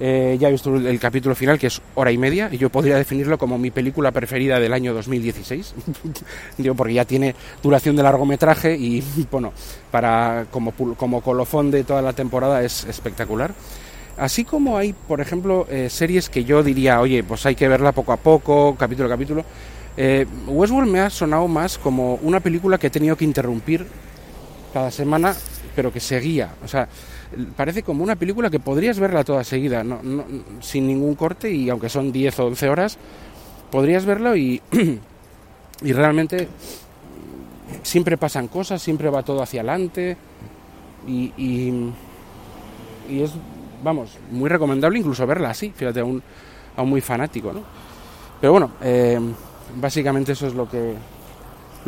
Eh, 0.00 0.36
ya 0.38 0.48
he 0.48 0.52
visto 0.52 0.74
el 0.76 1.00
capítulo 1.00 1.34
final, 1.34 1.58
que 1.58 1.66
es 1.66 1.82
hora 1.96 2.12
y 2.12 2.18
media, 2.18 2.48
y 2.52 2.58
yo 2.58 2.70
podría 2.70 2.96
definirlo 2.96 3.36
como 3.36 3.58
mi 3.58 3.70
película 3.70 4.12
preferida 4.12 4.60
del 4.60 4.72
año 4.72 4.94
2016, 4.94 5.74
Digo, 6.58 6.74
porque 6.74 6.94
ya 6.94 7.04
tiene 7.04 7.34
duración 7.62 7.96
de 7.96 8.02
largometraje 8.04 8.76
y, 8.76 9.02
bueno, 9.30 9.52
para, 9.90 10.46
como, 10.50 10.72
como 10.72 11.20
colofón 11.20 11.70
de 11.70 11.84
toda 11.84 12.02
la 12.02 12.12
temporada 12.12 12.62
es 12.62 12.84
espectacular. 12.84 13.52
Así 14.16 14.44
como 14.44 14.76
hay, 14.76 14.92
por 14.92 15.20
ejemplo, 15.20 15.66
eh, 15.70 15.88
series 15.90 16.28
que 16.28 16.44
yo 16.44 16.62
diría, 16.62 17.00
oye, 17.00 17.22
pues 17.22 17.46
hay 17.46 17.54
que 17.54 17.68
verla 17.68 17.92
poco 17.92 18.12
a 18.12 18.16
poco, 18.16 18.74
capítulo 18.76 19.06
a 19.06 19.10
capítulo. 19.10 19.44
Eh, 19.96 20.26
Westworld 20.46 20.90
me 20.90 21.00
ha 21.00 21.10
sonado 21.10 21.46
más 21.48 21.78
como 21.78 22.14
una 22.22 22.40
película 22.40 22.78
que 22.78 22.88
he 22.88 22.90
tenido 22.90 23.16
que 23.16 23.24
interrumpir 23.24 23.86
cada 24.72 24.90
semana, 24.90 25.34
pero 25.74 25.92
que 25.92 26.00
seguía. 26.00 26.50
O 26.64 26.68
sea, 26.68 26.88
parece 27.56 27.82
como 27.82 28.02
una 28.02 28.16
película 28.16 28.50
que 28.50 28.60
podrías 28.60 28.98
verla 28.98 29.24
toda 29.24 29.44
seguida, 29.44 29.84
no, 29.84 30.00
sin 30.60 30.86
ningún 30.86 31.14
corte 31.14 31.50
y 31.50 31.68
aunque 31.70 31.88
son 31.88 32.12
10 32.12 32.38
o 32.40 32.46
11 32.46 32.68
horas, 32.68 32.98
podrías 33.70 34.04
verlo 34.04 34.36
y, 34.36 34.60
y 35.82 35.92
realmente 35.92 36.48
siempre 37.82 38.16
pasan 38.16 38.48
cosas, 38.48 38.82
siempre 38.82 39.10
va 39.10 39.22
todo 39.22 39.42
hacia 39.42 39.60
adelante 39.60 40.16
y, 41.06 41.32
y, 41.36 41.92
es, 43.22 43.32
vamos, 43.82 44.18
muy 44.30 44.48
recomendable 44.48 44.98
incluso 44.98 45.26
verla 45.26 45.50
así, 45.50 45.72
fíjate, 45.74 46.00
a 46.00 46.04
un, 46.04 46.22
a 46.76 46.82
un 46.82 46.90
muy 46.90 47.00
fanático, 47.00 47.52
¿no? 47.52 47.62
Pero 48.40 48.52
bueno, 48.52 48.72
eh, 48.82 49.18
básicamente 49.80 50.32
eso 50.32 50.46
es 50.46 50.54
lo 50.54 50.68
que, 50.68 50.94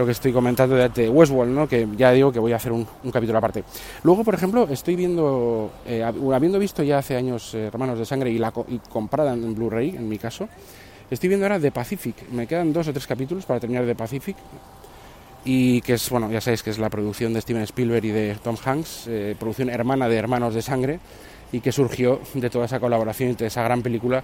lo 0.01 0.07
que 0.07 0.13
estoy 0.13 0.33
comentando 0.33 0.77
de 0.77 1.09
Westworld, 1.09 1.55
¿no? 1.55 1.69
que 1.69 1.87
ya 1.97 2.11
digo 2.11 2.33
que 2.33 2.39
voy 2.39 2.53
a 2.53 2.57
hacer 2.57 2.73
un, 2.73 2.87
capítulo 3.13 3.39
aparte. 3.39 3.65
Luego, 4.03 4.25
por 4.25 4.35
ejemplo, 4.35 4.67
estoy 4.71 4.97
viendo, 4.97 5.71
eh, 5.87 6.03
habiendo 6.03 6.59
visto 6.59 6.83
ya 6.83 6.99
hace 6.99 7.17
años 7.17 7.55
eh, 7.55 7.67
Hermanos 7.67 7.99
de 7.99 8.05
Sangre 8.07 8.31
y, 8.31 8.39
la, 8.39 8.53
y 8.69 8.79
comprada 8.79 9.35
en 9.35 9.55
Blu-ray, 9.55 9.97
en 9.97 10.09
mi 10.09 10.19
caso, 10.19 10.49
Estoy 11.11 11.29
viendo 11.29 11.45
ahora 11.45 11.59
The 11.59 11.73
Pacific. 11.73 12.15
Me 12.31 12.47
quedan 12.47 12.73
dos 12.73 12.87
o 12.87 12.93
tres 12.93 13.07
capítulos 13.07 13.45
para 13.45 13.59
terminar 13.59 13.85
The 13.85 13.97
Pacific. 13.97 14.37
Y 15.45 15.81
que 15.81 15.95
es, 15.95 16.09
bueno, 16.09 16.31
ya 16.31 16.41
sabéis 16.41 16.63
que 16.63 16.71
es 16.71 16.79
la 16.79 16.89
producción 16.89 17.33
de 17.33 17.41
Steven 17.41 17.63
Spielberg 17.63 18.05
y 18.05 18.11
de 18.11 18.37
Tom 18.37 18.57
Hanks, 18.63 19.07
eh, 19.09 19.35
producción 19.39 19.71
hermana 19.71 20.09
de 20.09 20.17
Hermanos 20.17 20.55
de 20.55 20.63
Sangre, 20.63 21.01
y 21.51 21.61
que 21.61 21.73
surgió 21.73 22.21
de 22.35 22.49
toda 22.49 22.67
esa 22.67 22.79
colaboración, 22.79 23.35
de 23.35 23.47
esa 23.47 23.63
gran 23.65 23.83
película, 23.83 24.23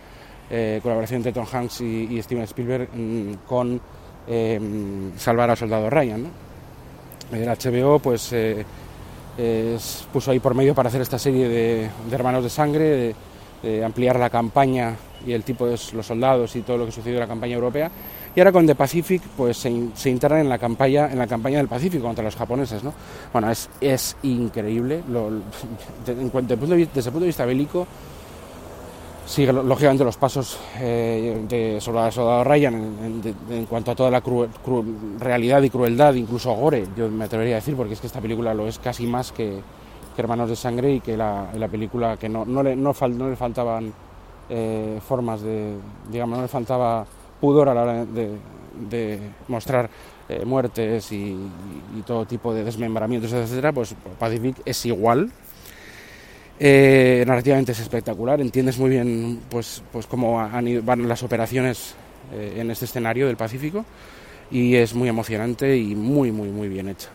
eh, 0.48 0.78
colaboración 0.80 1.18
entre 1.18 1.32
Tom 1.32 1.46
Hanks 1.50 1.80
y, 1.80 2.22
Steven 2.22 2.44
Spielberg 2.44 2.88
mm, 2.94 3.32
con 3.48 3.80
eh, 4.26 4.60
Salvar 5.16 5.50
al 5.50 5.56
Soldado 5.56 5.90
Ryan. 5.90 6.24
¿no? 6.24 6.28
El 7.36 7.48
HBO, 7.48 7.98
pues 7.98 8.34
puso 10.12 10.30
ahí 10.30 10.38
por 10.38 10.54
medio 10.54 10.74
para 10.74 10.88
hacer 10.88 11.02
esta 11.02 11.18
serie 11.18 11.48
de, 11.48 11.90
Hermanos 12.10 12.44
de 12.44 12.50
Sangre, 12.50 13.14
de, 13.62 13.84
ampliar 13.84 14.18
la 14.18 14.30
campaña 14.30 14.94
y 15.26 15.32
el 15.32 15.42
tipo 15.42 15.66
de 15.66 15.78
los 15.92 16.06
soldados 16.06 16.54
y 16.54 16.62
todo 16.62 16.78
lo 16.78 16.86
que 16.86 16.92
sucedió 16.92 17.16
en 17.16 17.20
la 17.20 17.26
campaña 17.26 17.54
europea. 17.54 17.90
Y 18.36 18.40
ahora 18.40 18.52
con 18.52 18.66
The 18.66 18.74
Pacific, 18.74 19.22
pues 19.34 19.56
se, 19.56 19.72
se 19.94 20.10
integran 20.10 20.40
en 20.40 20.48
la 20.50 20.58
campaña 20.58 21.10
en 21.10 21.18
la 21.18 21.26
campaña 21.26 21.56
del 21.56 21.68
Pacífico 21.68 22.04
contra 22.04 22.22
los 22.22 22.36
japoneses, 22.36 22.84
¿no? 22.84 22.92
Bueno, 23.32 23.50
es, 23.50 23.70
es 23.80 24.14
increíble. 24.22 25.02
desde, 26.06 26.22
el 26.22 26.30
punto 26.30 26.76
de 26.76 27.26
vista 27.26 27.46
bélico, 27.46 27.86
sigue 29.26 29.52
lógicamente 29.52 30.04
los 30.04 30.16
pasos 30.16 30.58
eh, 30.78 31.44
de 31.48 31.80
Soldado, 31.80 32.44
Ryan 32.44 32.74
en, 33.50 33.66
cuanto 33.66 33.90
a 33.90 33.94
toda 33.94 34.10
la 34.10 34.22
realidad 35.18 35.62
y 35.62 35.70
crueldad, 35.70 36.14
incluso 36.14 36.52
gore, 36.54 36.86
yo 36.96 37.08
me 37.08 37.24
atrevería 37.24 37.56
a 37.56 37.58
decir, 37.58 37.76
porque 37.76 37.94
es 37.94 38.00
que 38.00 38.06
esta 38.06 38.20
película 38.20 38.54
lo 38.54 38.68
es 38.68 38.78
casi 38.78 39.06
más 39.06 39.32
que, 39.32 39.60
Hermanos 40.16 40.48
de 40.48 40.56
Sangre 40.56 40.94
y 40.94 41.00
que 41.00 41.14
la, 41.14 41.68
película 41.70 42.16
que 42.16 42.26
no, 42.26 42.46
no, 42.46 42.62
le, 42.62 42.74
no, 42.74 42.94
le 43.28 43.36
faltaban 43.36 43.92
eh, 44.48 44.98
formas 45.06 45.42
de, 45.42 45.74
digamos, 46.10 46.38
no 46.38 46.42
le 46.42 46.48
faltaba 46.48 47.04
pudor 47.38 47.68
a 47.68 47.74
la 47.74 47.82
hora 47.82 48.04
de, 48.06 49.20
mostrar 49.48 49.90
eh, 50.26 50.42
muertes 50.46 51.12
y, 51.12 51.36
y, 51.96 52.02
todo 52.06 52.24
tipo 52.24 52.54
de 52.54 52.64
desmembramientos, 52.64 53.30
etcétera, 53.30 53.74
pues 53.74 53.94
Pacific 54.18 54.56
es 54.64 54.86
igual, 54.86 55.30
eh, 56.58 57.22
narrativamente 57.26 57.72
es 57.72 57.80
espectacular, 57.80 58.40
entiendes 58.40 58.78
muy 58.78 58.88
bien 58.88 59.40
pues, 59.50 59.82
pues 59.92 60.06
cómo 60.06 60.36
van 60.36 61.08
las 61.08 61.22
operaciones 61.22 61.94
eh, 62.32 62.54
en 62.56 62.70
este 62.70 62.86
escenario 62.86 63.26
del 63.26 63.36
Pacífico 63.36 63.84
y 64.50 64.74
es 64.74 64.94
muy 64.94 65.08
emocionante 65.08 65.76
y 65.76 65.94
muy, 65.94 66.32
muy, 66.32 66.48
muy 66.48 66.68
bien 66.68 66.88
hecha. 66.88 67.10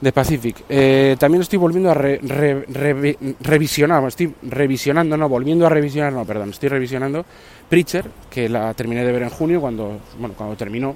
De 0.00 0.12
Pacific. 0.12 0.64
Eh, 0.68 1.16
también 1.18 1.42
estoy 1.42 1.58
volviendo 1.58 1.90
a 1.90 1.94
revisionar, 1.94 4.04
estoy 4.06 4.32
revisionando, 4.42 5.16
no, 5.16 5.28
volviendo 5.28 5.66
a 5.66 5.68
revisionar, 5.68 6.12
no, 6.12 6.24
perdón, 6.24 6.50
estoy 6.50 6.68
revisionando 6.68 7.26
Preacher, 7.68 8.04
que 8.30 8.48
la 8.48 8.72
terminé 8.74 9.04
de 9.04 9.10
ver 9.10 9.22
en 9.22 9.30
junio 9.30 9.60
cuando, 9.60 9.98
bueno, 10.20 10.36
cuando 10.38 10.56
terminó, 10.56 10.94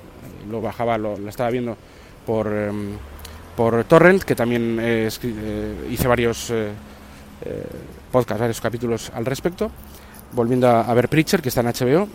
lo 0.48 0.60
bajaba, 0.60 0.96
lo, 0.96 1.16
estaba 1.28 1.50
viendo 1.50 1.76
por, 2.24 2.46
em, 2.46 2.92
por 3.56 3.82
Torrent, 3.84 4.22
que 4.22 4.36
también 4.36 4.80
hice 5.90 6.06
varios 6.06 6.52
eh, 7.44 7.64
podcast, 8.10 8.40
varios 8.40 8.60
capítulos 8.60 9.10
al 9.14 9.24
respecto. 9.26 9.70
Volviendo 10.32 10.68
a, 10.68 10.94
ver 10.94 11.08
Preacher, 11.08 11.42
que 11.42 11.48
está 11.50 11.60
en 11.60 11.66
HBO. 11.66 12.08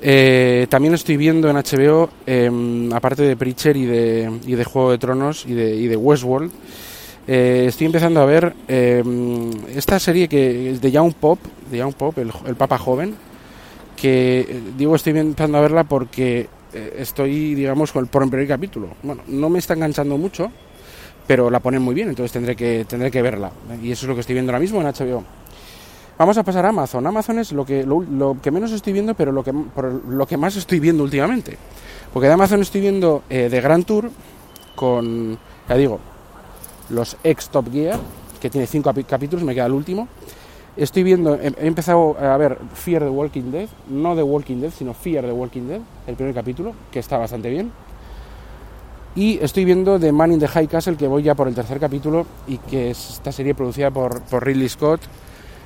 Eh, 0.00 0.66
también 0.70 0.94
estoy 0.94 1.16
viendo 1.16 1.50
en 1.50 1.56
HBO, 1.56 2.08
em, 2.24 2.92
aparte 2.92 3.22
de 3.22 3.36
Preacher 3.36 3.76
y 3.76 3.84
de, 3.84 4.30
y 4.46 4.54
de 4.54 4.64
Juego 4.64 4.92
de 4.92 4.98
Tronos 4.98 5.44
y 5.44 5.54
de, 5.54 5.74
y 5.74 5.88
de 5.88 5.96
Westworld, 5.96 6.52
eh, 7.26 7.64
estoy 7.66 7.86
empezando 7.86 8.20
a 8.20 8.24
ver 8.24 8.54
em, 8.68 9.50
esta 9.74 9.98
serie 9.98 10.28
que 10.28 10.70
es 10.70 10.80
de 10.80 10.92
Young 10.92 11.14
Pop, 11.14 11.40
de 11.68 11.78
Young 11.78 11.94
Pop, 11.94 12.16
el, 12.18 12.54
Papa 12.54 12.78
Joven, 12.78 13.16
que 13.96 14.60
digo 14.76 14.94
estoy 14.94 15.18
empezando 15.18 15.58
a 15.58 15.62
verla 15.62 15.82
porque 15.82 16.48
estoy, 16.96 17.56
digamos, 17.56 17.90
con 17.90 18.04
el, 18.04 18.08
por 18.08 18.22
el 18.22 18.30
primer 18.30 18.46
capítulo. 18.46 18.90
Bueno, 19.02 19.22
no 19.26 19.48
me 19.48 19.58
está 19.58 19.74
enganchando 19.74 20.16
mucho, 20.16 20.52
pero 21.28 21.50
la 21.50 21.60
ponen 21.60 21.82
muy 21.82 21.94
bien, 21.94 22.08
entonces 22.08 22.32
tendré 22.32 22.56
que, 22.56 22.86
tendré 22.88 23.10
que 23.10 23.20
verla. 23.20 23.52
Y 23.82 23.92
eso 23.92 24.06
es 24.06 24.08
lo 24.08 24.14
que 24.14 24.22
estoy 24.22 24.32
viendo 24.32 24.50
ahora 24.50 24.60
mismo 24.60 24.80
en 24.80 24.86
HBO. 24.86 25.22
Vamos 26.16 26.38
a 26.38 26.42
pasar 26.42 26.64
a 26.64 26.70
Amazon. 26.70 27.06
Amazon 27.06 27.38
es 27.38 27.52
lo 27.52 27.66
que, 27.66 27.84
lo, 27.84 28.38
que 28.42 28.50
menos 28.50 28.72
estoy 28.72 28.94
viendo, 28.94 29.14
pero 29.14 29.30
lo 29.30 29.44
que, 29.44 29.52
lo 29.52 30.26
que 30.26 30.38
más 30.38 30.56
estoy 30.56 30.80
viendo 30.80 31.04
últimamente. 31.04 31.58
Porque 32.14 32.28
de 32.28 32.32
Amazon 32.32 32.62
estoy 32.62 32.80
viendo 32.80 33.24
eh, 33.28 33.48
The 33.50 33.60
Grand 33.60 33.84
Tour 33.84 34.10
con, 34.74 35.38
ya 35.68 35.76
digo, 35.76 36.00
los 36.88 37.18
ex 37.22 37.50
Top 37.50 37.70
Gear, 37.70 38.00
que 38.40 38.48
tiene 38.48 38.66
cinco 38.66 38.90
capítulos, 39.06 39.44
me 39.44 39.54
queda 39.54 39.66
el 39.66 39.72
último. 39.72 40.08
Estoy 40.78 41.02
viendo, 41.02 41.34
he, 41.34 41.52
empezado 41.58 42.16
a 42.18 42.38
ver 42.38 42.56
Fear 42.72 43.02
the 43.02 43.10
Walking 43.10 43.50
Dead, 43.50 43.68
no 43.90 44.16
The 44.16 44.22
Walking 44.22 44.62
Dead, 44.62 44.70
sino 44.70 44.94
Fear 44.94 45.26
the 45.26 45.32
Walking 45.32 45.68
Dead, 45.68 45.80
el 46.06 46.14
primer 46.14 46.34
capítulo, 46.34 46.72
que 46.90 47.00
está 47.00 47.18
bastante 47.18 47.50
bien. 47.50 47.70
Y 49.18 49.36
estoy 49.42 49.64
viendo 49.64 49.98
The 49.98 50.12
Man 50.12 50.30
in 50.30 50.38
the 50.38 50.46
High 50.46 50.68
Castle, 50.68 50.96
que 50.96 51.08
voy 51.08 51.24
ya 51.24 51.34
por 51.34 51.48
el 51.48 51.54
tercer 51.56 51.80
capítulo, 51.80 52.24
y 52.46 52.58
que 52.58 52.92
es 52.92 53.14
esta 53.14 53.32
serie 53.32 53.52
producida 53.52 53.90
por, 53.90 54.22
Ridley 54.30 54.68
Scott, 54.68 55.00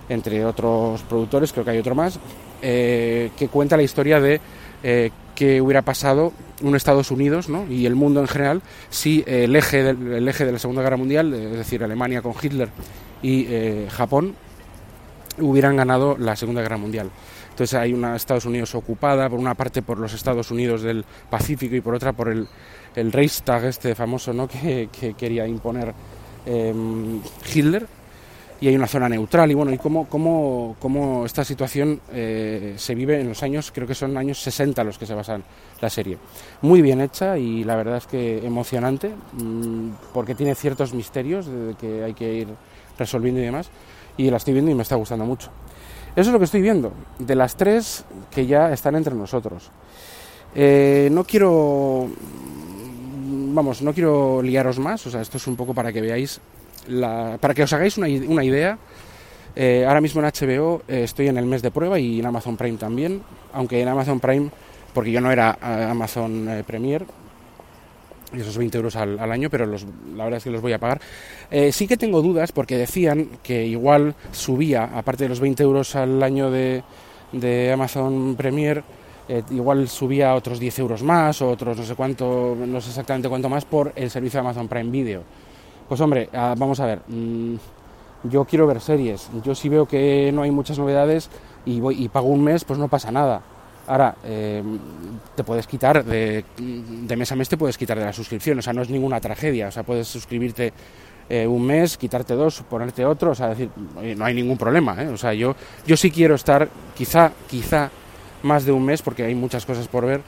entre 0.08 0.42
otros 0.46 1.02
productores, 1.02 1.52
creo 1.52 1.62
que 1.62 1.72
hay 1.72 1.78
otro 1.78 1.94
más, 1.94 2.18
eh, 2.62 3.30
que 3.36 3.48
cuenta 3.48 3.76
la 3.76 3.82
historia 3.82 4.20
de 4.20 4.40
eh, 4.82 5.10
qué 5.34 5.60
hubiera 5.60 5.82
pasado 5.82 6.32
en 6.62 6.74
Estados 6.74 7.10
Unidos 7.10 7.50
¿no? 7.50 7.66
y 7.68 7.84
el 7.84 7.94
mundo 7.94 8.20
en 8.20 8.28
general 8.28 8.62
si 8.88 9.22
el, 9.26 9.54
eje 9.54 9.82
del, 9.82 10.26
eje 10.26 10.46
de 10.46 10.52
la 10.52 10.58
Segunda 10.58 10.80
Guerra 10.80 10.96
Mundial, 10.96 11.34
es 11.34 11.52
decir, 11.52 11.84
Alemania 11.84 12.22
con 12.22 12.32
Hitler 12.40 12.70
y 13.20 13.44
eh, 13.50 13.86
Japón, 13.90 14.34
hubieran 15.38 15.76
ganado 15.76 16.16
la 16.18 16.36
Segunda 16.36 16.62
Guerra 16.62 16.78
Mundial. 16.78 17.10
Entonces 17.50 17.78
hay 17.78 17.92
una 17.92 18.16
Estados 18.16 18.46
Unidos 18.46 18.74
ocupada, 18.74 19.28
por 19.28 19.38
una 19.38 19.54
parte 19.54 19.82
por 19.82 19.98
los 19.98 20.14
Estados 20.14 20.50
Unidos 20.50 20.80
del 20.80 21.04
Pacífico 21.28 21.76
y 21.76 21.82
por 21.82 21.94
otra 21.94 22.14
por 22.14 22.30
el, 22.30 22.48
el 22.96 23.12
Reichstag 23.12 23.64
este 23.64 23.94
famoso 23.94 24.32
¿no? 24.32 24.48
que, 24.48 24.88
quería 25.16 25.46
imponer 25.46 25.92
em, 26.46 27.20
Hitler 27.52 27.86
y 28.60 28.68
hay 28.68 28.76
una 28.76 28.86
zona 28.86 29.08
neutral 29.08 29.50
y 29.50 29.54
bueno 29.54 29.72
y 29.72 29.78
cómo, 29.78 30.08
cómo, 30.08 30.76
cómo 30.78 31.26
esta 31.26 31.44
situación 31.44 32.00
eh, 32.12 32.74
se 32.76 32.94
vive 32.94 33.20
en 33.20 33.28
los 33.28 33.42
años 33.42 33.72
creo 33.72 33.86
que 33.86 33.94
son 33.94 34.16
años 34.16 34.38
60 34.38 34.84
los 34.84 34.98
que 34.98 35.06
se 35.06 35.14
basan 35.14 35.42
la 35.80 35.90
serie 35.90 36.18
muy 36.60 36.80
bien 36.80 37.00
hecha 37.00 37.36
y 37.36 37.64
la 37.64 37.74
verdad 37.74 37.96
es 37.96 38.06
que 38.06 38.46
emocionante 38.46 39.10
mm, 39.32 39.88
porque 40.12 40.34
tiene 40.34 40.54
ciertos 40.54 40.94
misterios 40.94 41.48
que 41.80 42.04
hay 42.04 42.14
que 42.14 42.32
ir 42.32 42.48
resolviendo 42.98 43.40
y 43.40 43.44
demás 43.44 43.68
y 44.16 44.30
la 44.30 44.36
estoy 44.36 44.52
viendo 44.52 44.70
y 44.70 44.74
me 44.74 44.82
está 44.82 44.94
gustando 44.94 45.24
mucho 45.24 45.50
eso 46.14 46.28
es 46.28 46.32
lo 46.32 46.38
que 46.38 46.44
estoy 46.44 46.60
viendo, 46.60 46.92
de 47.18 47.34
las 47.34 47.56
tres 47.56 48.04
que 48.30 48.46
ya 48.46 48.70
están 48.70 48.96
entre 48.96 49.14
nosotros. 49.14 49.70
Eh, 50.54 51.08
no 51.10 51.24
quiero, 51.24 52.06
vamos, 53.52 53.82
no 53.82 53.92
quiero 53.92 54.42
liaros 54.42 54.78
más, 54.78 55.06
o 55.06 55.10
sea, 55.10 55.20
esto 55.20 55.36
es 55.36 55.46
un 55.46 55.56
poco 55.56 55.74
para 55.74 55.92
que 55.92 56.00
veáis, 56.00 56.40
la, 56.88 57.38
para 57.40 57.54
que 57.54 57.62
os 57.62 57.72
hagáis 57.72 57.96
una, 57.98 58.08
idea. 58.44 58.78
Eh, 59.54 59.84
ahora 59.86 60.00
mismo 60.00 60.22
en 60.22 60.28
HBO 60.28 60.82
eh, 60.88 61.02
estoy 61.04 61.28
en 61.28 61.36
el 61.36 61.44
mes 61.44 61.60
de 61.60 61.70
prueba 61.70 61.98
y 61.98 62.20
en 62.20 62.26
Amazon 62.26 62.56
Prime 62.56 62.78
también, 62.78 63.22
aunque 63.52 63.80
en 63.80 63.88
Amazon 63.88 64.18
Prime, 64.18 64.50
porque 64.94 65.12
yo 65.12 65.20
no 65.20 65.30
era 65.30 65.58
Amazon 65.90 66.64
Premier, 66.66 67.04
y 68.34 68.40
esos 68.40 68.56
20 68.56 68.76
euros 68.78 68.96
al, 68.96 69.18
año, 69.30 69.50
pero 69.50 69.66
los, 69.66 69.86
la 70.16 70.24
verdad 70.24 70.38
es 70.38 70.44
que 70.44 70.50
los 70.50 70.62
voy 70.62 70.72
a 70.72 70.78
pagar. 70.78 71.00
Eh, 71.50 71.72
sí 71.72 71.86
que 71.86 71.96
tengo 71.96 72.22
dudas 72.22 72.52
porque 72.52 72.76
decían 72.76 73.28
que 73.42 73.66
igual 73.66 74.14
subía, 74.32 74.84
aparte 74.84 75.24
de 75.24 75.28
los 75.28 75.40
20 75.40 75.62
euros 75.62 75.94
al 75.96 76.22
año 76.22 76.50
de, 76.50 76.82
de 77.32 77.72
Amazon 77.72 78.34
Premier, 78.36 78.82
eh, 79.32 79.42
igual 79.50 79.88
subía 79.88 80.34
otros 80.34 80.60
10 80.60 80.78
euros 80.80 81.02
más 81.02 81.40
o 81.40 81.48
otros 81.48 81.78
no 81.78 81.84
sé 81.84 81.94
cuánto, 81.94 82.54
no 82.54 82.80
sé 82.82 82.90
exactamente 82.90 83.30
cuánto 83.30 83.48
más 83.48 83.64
por 83.64 83.92
el 83.96 84.10
servicio 84.10 84.38
de 84.38 84.46
Amazon 84.46 84.68
Prime 84.68 84.90
Video. 84.90 85.22
Pues 85.88 85.98
hombre, 86.02 86.28
ah, 86.34 86.54
vamos 86.58 86.80
a 86.80 86.86
ver, 86.86 87.00
mm, 87.08 87.54
yo 88.24 88.44
quiero 88.44 88.66
ver 88.66 88.80
series, 88.80 89.30
yo 89.42 89.54
si 89.54 89.70
veo 89.70 89.86
que 89.86 90.30
no 90.34 90.42
hay 90.42 90.50
muchas 90.50 90.78
novedades 90.78 91.30
y, 91.64 91.80
voy, 91.80 92.04
y 92.04 92.08
pago 92.10 92.28
un 92.28 92.44
mes, 92.44 92.64
pues 92.64 92.78
no 92.78 92.88
pasa 92.88 93.10
nada 93.10 93.40
Ahora, 93.86 94.14
eh, 94.24 94.62
te 95.34 95.42
puedes 95.42 95.66
quitar 95.66 96.04
de, 96.04 96.44
mes 97.16 97.32
a 97.32 97.36
mes, 97.36 97.48
te 97.48 97.56
puedes 97.56 97.76
quitar 97.76 97.98
de 97.98 98.04
la 98.04 98.12
suscripción, 98.12 98.58
o 98.58 98.62
sea, 98.62 98.72
no 98.72 98.82
es 98.82 98.90
ninguna 98.90 99.18
tragedia, 99.18 99.68
o 99.68 99.70
sea, 99.72 99.82
puedes 99.82 100.06
suscribirte 100.06 100.72
eh, 101.28 101.46
un 101.46 101.66
mes, 101.66 101.96
quitarte 101.96 102.34
dos, 102.34 102.62
ponerte 102.68 103.04
otro, 103.04 103.30
o 103.30 103.34
sea, 103.34 103.48
decir, 103.48 103.70
no 104.16 104.24
hay 104.24 104.34
ningún 104.34 104.56
problema, 104.56 105.02
¿eh? 105.02 105.08
o 105.08 105.16
sea, 105.16 105.34
yo, 105.34 105.56
yo 105.84 105.96
sí 105.96 106.10
quiero 106.10 106.36
estar 106.36 106.68
quizá, 106.94 107.32
quizá 107.48 107.90
más 108.42 108.64
de 108.64 108.72
un 108.72 108.84
mes, 108.84 109.02
porque 109.02 109.24
hay 109.24 109.34
muchas 109.34 109.66
cosas 109.66 109.88
por 109.88 110.06
ver, 110.06 110.22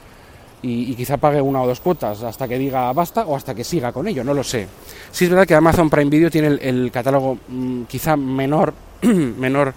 y, 0.61 0.95
quizá 0.95 1.17
pague 1.17 1.41
una 1.41 1.61
o 1.61 1.67
dos 1.67 1.79
cuotas 1.79 2.23
hasta 2.23 2.47
que 2.47 2.57
diga 2.57 2.91
basta 2.91 3.25
o 3.25 3.35
hasta 3.35 3.53
que 3.53 3.63
siga 3.63 3.91
con 3.91 4.07
ello, 4.07 4.23
no 4.23 4.33
lo 4.33 4.43
sé. 4.43 4.67
Sí 5.11 5.25
es 5.25 5.29
verdad 5.29 5.45
que 5.45 5.53
Amazon 5.53 5.89
Prime 5.89 6.09
Video 6.09 6.31
tiene 6.31 6.47
el, 6.47 6.89
catálogo 6.91 7.37
mm, 7.47 7.83
quizá 7.83 8.15
menor, 8.15 8.73
menor 9.03 9.73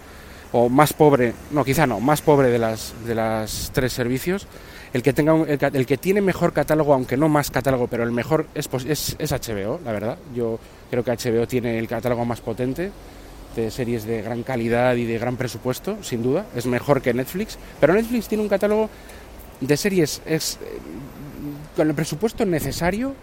o 0.53 0.69
más 0.69 0.95
pobre, 0.95 1.35
no, 1.51 1.65
quizá 1.65 1.87
no, 1.87 2.01
más 2.01 2.23
pobre 2.23 2.49
de 2.49 2.59
las, 2.59 2.95
de 3.05 3.15
las 3.15 3.71
tres 3.75 3.93
servicios, 3.93 4.47
el 4.95 5.03
que, 5.03 5.13
tenga 5.13 5.35
el, 5.35 5.87
que 5.87 5.99
tiene 5.99 6.23
mejor 6.23 6.55
catálogo, 6.55 6.95
aunque 6.95 7.17
no 7.17 7.29
más 7.29 7.51
catálogo, 7.51 7.89
pero 7.89 8.05
el 8.05 8.13
mejor 8.13 8.47
es, 8.55 8.69
es, 8.87 9.17
es, 9.19 9.33
HBO, 9.33 9.81
la 9.85 9.93
verdad. 9.93 10.19
Yo 10.35 10.59
creo 10.91 11.05
que 11.05 11.11
HBO 11.11 11.47
tiene 11.47 11.79
el 11.79 11.87
catálogo 11.87 12.25
más 12.25 12.41
potente. 12.41 12.91
Series 13.71 14.05
de 14.05 14.23
gran 14.23 14.43
calidad 14.43 14.95
y 14.95 15.05
de 15.05 15.19
gran 15.19 15.37
presupuesto, 15.37 16.03
sin 16.03 16.23
duda, 16.23 16.47
es 16.55 16.67
mejor 16.67 17.03
que 17.03 17.13
Netflix, 17.13 17.59
pero 17.81 17.95
Netflix 17.95 18.29
tiene 18.29 18.43
un 18.43 18.49
catálogo 18.49 18.89
de 19.61 19.77
series 19.77 20.23
es, 20.25 20.59
eh, 20.63 20.79
con 21.77 21.89
el 21.89 21.95
presupuesto 21.95 22.45
necesario, 22.45 23.15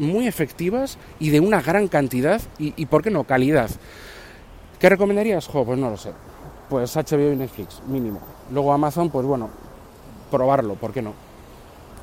muy 0.00 0.26
efectivas 0.26 0.98
y 1.20 1.30
de 1.30 1.40
una 1.40 1.62
gran 1.62 1.88
cantidad 1.88 2.40
y, 2.58 2.86
¿por 2.86 3.02
qué 3.02 3.10
no? 3.10 3.24
Calidad. 3.24 3.70
¿Qué 4.78 4.88
recomendarías? 4.88 5.46
Jo, 5.46 5.64
pues 5.64 5.78
no 5.78 5.90
lo 5.90 5.96
sé. 5.96 6.10
Pues 6.68 6.94
HBO 6.96 7.32
y 7.32 7.36
Netflix, 7.36 7.80
mínimo. 7.86 8.20
Luego 8.52 8.72
Amazon, 8.72 9.10
pues 9.10 9.26
bueno, 9.26 9.48
probarlo, 10.30 10.74
¿por 10.74 10.92
qué 10.92 11.02
no? 11.02 11.14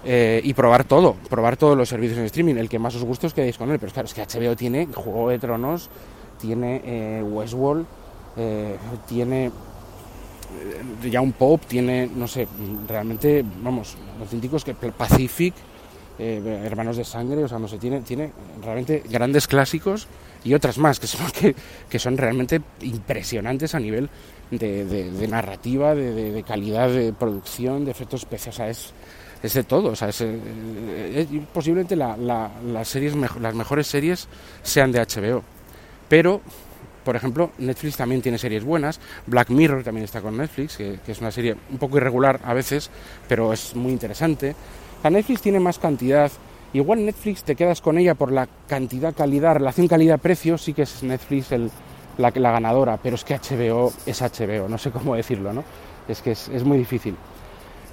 Eh, 0.03 0.39
y 0.43 0.53
probar 0.53 0.83
todo, 0.83 1.15
probar 1.29 1.57
todos 1.57 1.77
los 1.77 1.89
servicios 1.89 2.19
en 2.19 2.25
streaming. 2.25 2.55
El 2.55 2.69
que 2.69 2.79
más 2.79 2.95
os 2.95 3.03
guste 3.03 3.27
os 3.27 3.33
quedéis 3.33 3.57
con 3.57 3.71
él. 3.71 3.79
Pero 3.79 3.91
claro, 3.91 4.07
es 4.07 4.13
que 4.13 4.21
HBO 4.21 4.55
tiene 4.55 4.87
Juego 4.93 5.29
de 5.29 5.39
Tronos, 5.39 5.89
tiene 6.39 6.81
eh, 6.83 7.23
Westworld, 7.23 7.85
eh, 8.37 8.77
tiene 9.07 9.51
ya 11.09 11.21
un 11.21 11.33
pop, 11.33 11.61
tiene, 11.67 12.09
no 12.13 12.27
sé, 12.27 12.47
realmente, 12.87 13.43
vamos, 13.61 13.97
auténticos 14.19 14.63
que 14.63 14.73
Pacific, 14.73 15.53
Hermanos 16.17 16.95
de 16.95 17.03
Sangre, 17.03 17.43
o 17.43 17.47
sea, 17.47 17.59
no 17.59 17.67
sé, 17.67 17.77
tiene, 17.77 18.01
tiene 18.01 18.31
realmente 18.63 19.03
grandes 19.09 19.47
clásicos 19.47 20.07
y 20.45 20.53
otras 20.53 20.77
más 20.77 20.99
que 20.99 21.07
son, 21.07 21.29
que, 21.39 21.55
que 21.89 21.99
son 21.99 22.15
realmente 22.15 22.61
impresionantes 22.81 23.75
a 23.75 23.79
nivel 23.79 24.09
de, 24.51 25.27
narrativa, 25.27 25.95
de, 25.95 26.43
calidad 26.47 26.89
de 26.89 27.13
producción, 27.13 27.83
de 27.83 27.91
efectos 27.91 28.21
especiales. 28.21 28.93
es, 29.41 29.53
de 29.53 29.63
todo. 29.63 29.89
O 29.89 29.95
sea, 29.95 30.09
es, 30.09 30.21
eh, 30.21 31.27
posiblemente 31.53 31.95
la, 31.95 32.15
la, 32.15 32.51
las, 32.65 32.87
series, 32.87 33.15
las 33.15 33.55
mejores 33.55 33.87
series 33.87 34.27
sean 34.61 34.91
de 34.91 34.99
HBO. 34.99 35.43
Pero, 36.09 36.41
por 37.03 37.15
ejemplo, 37.15 37.51
Netflix 37.57 37.97
también 37.97 38.21
tiene 38.21 38.37
series 38.37 38.63
buenas. 38.63 38.99
Black 39.25 39.49
Mirror 39.49 39.83
también 39.83 40.05
está 40.05 40.21
con 40.21 40.37
Netflix, 40.37 40.77
que, 40.77 40.99
es 41.07 41.19
una 41.19 41.31
serie 41.31 41.55
un 41.71 41.77
poco 41.77 41.97
irregular 41.97 42.39
a 42.43 42.53
veces, 42.53 42.89
pero 43.27 43.53
es 43.53 43.75
muy 43.75 43.91
interesante. 43.91 44.55
La 45.03 45.09
Netflix 45.09 45.41
tiene 45.41 45.59
más 45.59 45.79
cantidad. 45.79 46.31
Igual 46.73 47.05
Netflix 47.05 47.43
te 47.43 47.55
quedas 47.55 47.81
con 47.81 47.97
ella 47.97 48.15
por 48.15 48.31
la 48.31 48.47
cantidad, 48.67 49.13
calidad, 49.13 49.55
relación 49.55 49.87
calidad-precio, 49.87 50.57
sí 50.57 50.73
que 50.73 50.81
es 50.81 51.03
Netflix 51.03 51.51
el, 51.51 51.71
la, 52.17 52.31
la, 52.35 52.51
ganadora, 52.51 52.97
pero 53.01 53.15
es 53.15 53.23
que 53.23 53.37
HBO 53.37 53.93
es 54.05 54.21
HBO, 54.21 54.67
no 54.67 54.77
sé 54.77 54.91
cómo 54.91 55.15
decirlo, 55.15 55.53
¿no? 55.53 55.63
Es 56.07 56.21
que 56.21 56.31
es, 56.31 56.49
es 56.49 56.63
muy 56.63 56.77
difícil. 56.77 57.15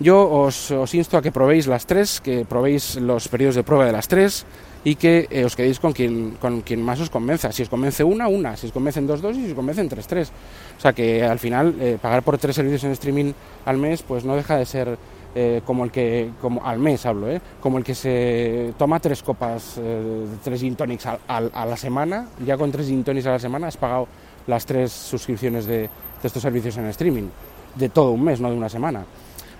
Yo 0.02 0.26
os, 0.26 0.74
insto 0.98 1.14
a 1.14 1.22
que 1.22 1.30
probéis 1.30 1.70
las 1.70 1.86
tres, 1.86 2.18
que 2.18 2.42
probéis 2.42 2.98
los 2.98 3.30
periodos 3.30 3.54
de 3.54 3.62
prueba 3.62 3.86
de 3.86 3.92
las 3.92 4.08
tres 4.08 4.42
y 4.82 4.96
que 4.98 5.30
eh, 5.30 5.44
os 5.46 5.54
quedéis 5.54 5.78
con 5.78 5.92
quien, 5.94 6.34
con 6.42 6.62
quien 6.66 6.82
más 6.82 6.98
os 6.98 7.06
convenza. 7.06 7.54
Si 7.54 7.62
os 7.62 7.70
convence 7.70 8.02
una, 8.02 8.26
una. 8.26 8.58
Si 8.58 8.66
os 8.66 8.74
convencen 8.74 9.06
dos, 9.06 9.22
dos. 9.22 9.38
Y 9.38 9.46
si 9.46 9.50
os 9.50 9.54
convencen 9.54 9.86
tres, 9.88 10.10
tres. 10.10 10.32
O 10.76 10.80
sea 10.82 10.92
que 10.92 11.22
al 11.22 11.38
final 11.38 11.76
eh, 11.78 11.98
pagar 12.02 12.26
por 12.26 12.36
tres 12.36 12.56
servicios 12.56 12.82
en 12.82 12.90
streaming 12.98 13.30
al 13.64 13.78
mes 13.78 14.02
pues 14.02 14.24
no 14.24 14.34
deja 14.34 14.56
de 14.56 14.66
ser 14.66 14.98
eh, 15.36 15.62
como 15.64 15.84
el 15.84 15.92
que, 15.92 16.32
como 16.40 16.66
al 16.66 16.80
mes 16.80 17.06
hablo, 17.06 17.30
¿eh? 17.30 17.40
como 17.60 17.78
el 17.78 17.84
que 17.84 17.94
se 17.94 18.74
toma 18.76 18.98
tres 18.98 19.22
copas, 19.22 19.78
eh, 19.78 20.26
tres 20.42 20.60
gin 20.60 20.74
tonics 20.74 21.06
a, 21.06 21.18
a, 21.28 21.36
a, 21.38 21.64
la 21.64 21.76
semana, 21.76 22.26
ya 22.44 22.58
con 22.58 22.72
tres 22.72 22.88
gin 22.88 23.04
tonics 23.04 23.26
a 23.26 23.30
la 23.30 23.38
semana 23.38 23.68
has 23.68 23.78
pagado 23.78 24.08
las 24.46 24.66
tres 24.66 24.92
suscripciones 24.92 25.64
de, 25.64 25.78
de 25.78 25.88
estos 26.22 26.42
servicios 26.42 26.76
en 26.76 26.86
streaming, 26.86 27.28
de 27.76 27.88
todo 27.88 28.10
un 28.10 28.24
mes, 28.24 28.40
no 28.40 28.50
de 28.50 28.56
una 28.56 28.68
semana. 28.68 29.06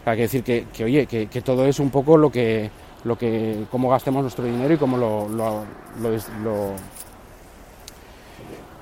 Hay 0.05 0.17
que 0.17 0.23
decir 0.23 0.43
que, 0.43 0.67
oye, 0.85 1.07
que, 1.07 1.43
todo 1.43 1.65
es 1.67 1.79
un 1.79 1.91
poco 1.91 2.17
lo 2.17 2.31
que, 2.31 2.71
lo 3.05 3.17
que, 3.17 3.67
cómo 3.71 3.89
gastemos 3.89 4.23
nuestro 4.23 4.45
dinero 4.45 4.75
y 4.75 4.77
cómo 4.77 4.97
lo, 4.97 5.29
lo, 5.29 5.65
lo, 6.01 6.11
lo 6.43 6.73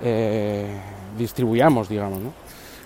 eh, 0.02 0.66
distribuyamos, 1.18 1.88
digamos, 1.88 2.20
¿no? 2.20 2.32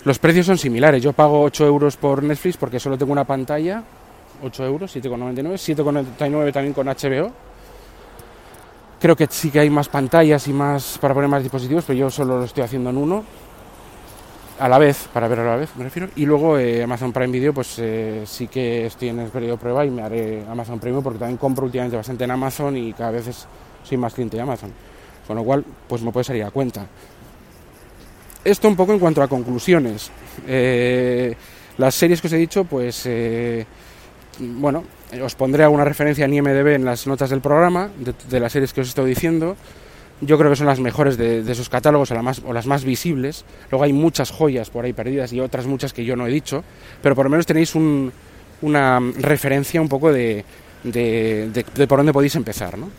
Los 0.03 0.19
precios 0.19 0.45
son 0.45 0.57
similares. 0.57 1.01
Yo 1.01 1.13
pago 1.13 1.41
8 1.41 1.65
euros 1.65 1.97
por 1.97 2.21
Netflix 2.21 2.57
porque 2.57 2.79
solo 2.79 2.97
tengo 2.97 3.11
una 3.11 3.23
pantalla. 3.23 3.83
8 4.43 4.65
euros, 4.65 4.95
7,99. 4.95 5.53
7,99 5.53 6.53
también 6.53 6.73
con 6.73 6.87
HBO. 6.87 7.31
Creo 8.99 9.15
que 9.15 9.27
sí 9.29 9.49
que 9.49 9.59
hay 9.59 9.69
más 9.69 9.89
pantallas 9.89 10.47
y 10.47 10.53
más 10.53 10.97
para 10.99 11.13
poner 11.13 11.29
más 11.29 11.41
dispositivos, 11.41 11.85
pero 11.87 11.97
yo 11.97 12.09
solo 12.11 12.37
lo 12.37 12.43
estoy 12.43 12.63
haciendo 12.63 12.91
en 12.91 12.97
uno. 12.97 13.23
A 14.57 14.69
la 14.69 14.77
vez, 14.77 15.09
para 15.13 15.27
ver 15.27 15.39
a 15.39 15.45
la 15.45 15.55
vez, 15.57 15.69
me 15.75 15.83
refiero. 15.83 16.09
Y 16.15 16.25
luego 16.25 16.57
eh, 16.57 16.83
Amazon 16.83 17.11
Prime 17.11 17.31
Video, 17.31 17.53
pues 17.53 17.77
eh, 17.79 18.23
sí 18.25 18.47
que 18.47 18.85
estoy 18.85 19.09
en 19.09 19.19
el 19.19 19.29
periodo 19.29 19.53
de 19.53 19.57
prueba 19.59 19.85
y 19.85 19.89
me 19.89 20.01
haré 20.01 20.45
Amazon 20.49 20.79
Premium 20.79 21.03
porque 21.03 21.19
también 21.19 21.37
compro 21.37 21.65
últimamente 21.65 21.97
bastante 21.97 22.23
en 22.23 22.31
Amazon 22.31 22.77
y 22.77 22.93
cada 22.93 23.11
vez 23.11 23.27
es, 23.27 23.47
soy 23.83 23.97
más 23.97 24.13
cliente 24.13 24.37
de 24.37 24.43
Amazon. 24.43 24.71
Con 25.27 25.35
lo 25.35 25.43
cual, 25.43 25.65
pues 25.87 26.01
me 26.01 26.11
puede 26.11 26.23
salir 26.23 26.43
a 26.43 26.51
cuenta 26.51 26.87
esto 28.45 28.67
un 28.67 28.75
poco 28.75 28.93
en 28.93 28.99
cuanto 28.99 29.21
a 29.21 29.27
conclusiones. 29.27 30.11
Eh, 30.47 31.35
las 31.79 31.95
series 31.95 32.21
que 32.21 32.27
os 32.27 32.33
he 32.33 32.37
dicho, 32.37 32.63
pues 32.63 33.01
eh, 33.05 33.65
bueno, 34.39 34.83
os 35.21 35.35
pondré 35.35 35.63
alguna 35.63 35.83
referencia 35.83 36.25
en 36.25 36.33
IMDB 36.33 36.75
en 36.75 36.85
las 36.85 37.07
notas 37.07 37.31
del 37.31 37.41
programa, 37.41 37.89
de, 37.97 38.13
de, 38.29 38.39
las 38.39 38.51
series 38.51 38.71
que 38.71 38.81
os 38.81 38.87
he 38.87 38.89
estado 38.89 39.07
diciendo. 39.07 39.57
Yo 40.21 40.37
creo 40.37 40.49
que 40.49 40.55
son 40.55 40.67
las 40.67 40.79
mejores 40.79 41.17
de, 41.17 41.43
de 41.43 41.51
esos 41.51 41.67
catálogos 41.67 42.11
o, 42.11 42.23
más, 42.23 42.41
o, 42.45 42.53
las 42.53 42.65
más 42.67 42.83
visibles. 42.83 43.43
Luego 43.69 43.83
hay 43.83 43.93
muchas 43.93 44.31
joyas 44.31 44.69
por 44.69 44.85
ahí 44.85 44.93
perdidas 44.93 45.33
y 45.33 45.39
otras 45.39 45.65
muchas 45.65 45.91
que 45.93 46.05
yo 46.05 46.15
no 46.15 46.25
he 46.25 46.31
dicho, 46.31 46.63
pero 47.01 47.15
por 47.15 47.25
lo 47.25 47.29
menos 47.29 47.45
tenéis 47.45 47.75
un, 47.75 48.11
una 48.61 48.99
referencia 49.19 49.81
un 49.81 49.89
poco 49.89 50.11
de, 50.11 50.45
de, 50.83 51.63
por 51.87 51.99
dónde 51.99 52.13
podéis 52.13 52.35
empezar. 52.35 52.77
¿no? 52.77 52.89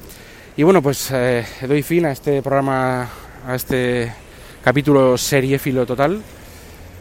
Y 0.56 0.62
bueno, 0.62 0.82
pues 0.82 1.10
eh, 1.12 1.44
doy 1.66 1.82
fin 1.82 2.06
a 2.06 2.12
este 2.12 2.42
programa, 2.42 3.08
a 3.46 3.54
este 3.54 4.12
capítulo 4.62 5.16
serie 5.16 5.58
filo 5.58 5.86
total, 5.86 6.20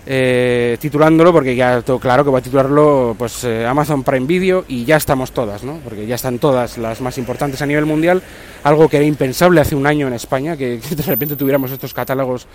eh, 0.06 0.78
titulándolo, 0.80 1.34
porque 1.34 1.56
ya 1.56 1.82
tengo 1.82 2.00
claro 2.00 2.24
que 2.24 2.30
voy 2.30 2.40
a 2.40 2.44
titularlo 2.44 3.16
pues 3.18 3.44
eh, 3.44 3.66
Amazon 3.66 4.04
Prime 4.04 4.28
Video 4.28 4.66
y 4.68 4.86
ya 4.86 4.98
estamos 4.98 5.32
todas, 5.32 5.64
¿no? 5.64 5.80
porque 5.84 6.06
ya 6.06 6.16
están 6.16 6.40
todas 6.40 6.78
las 6.78 7.02
más 7.02 7.18
importantes 7.18 7.62
a 7.62 7.66
nivel 7.66 7.86
mundial, 7.86 8.22
algo 8.64 8.88
que 8.88 8.98
era 8.98 9.06
impensable 9.06 9.62
hace 9.62 9.76
un 9.76 9.88
año 9.88 10.08
en 10.08 10.14
España, 10.14 10.56
que, 10.56 10.80
que 10.80 10.96
de 10.96 11.04
repente 11.04 11.36
tuviéramos 11.36 11.72
estos 11.72 11.94
catálogos 11.94 12.48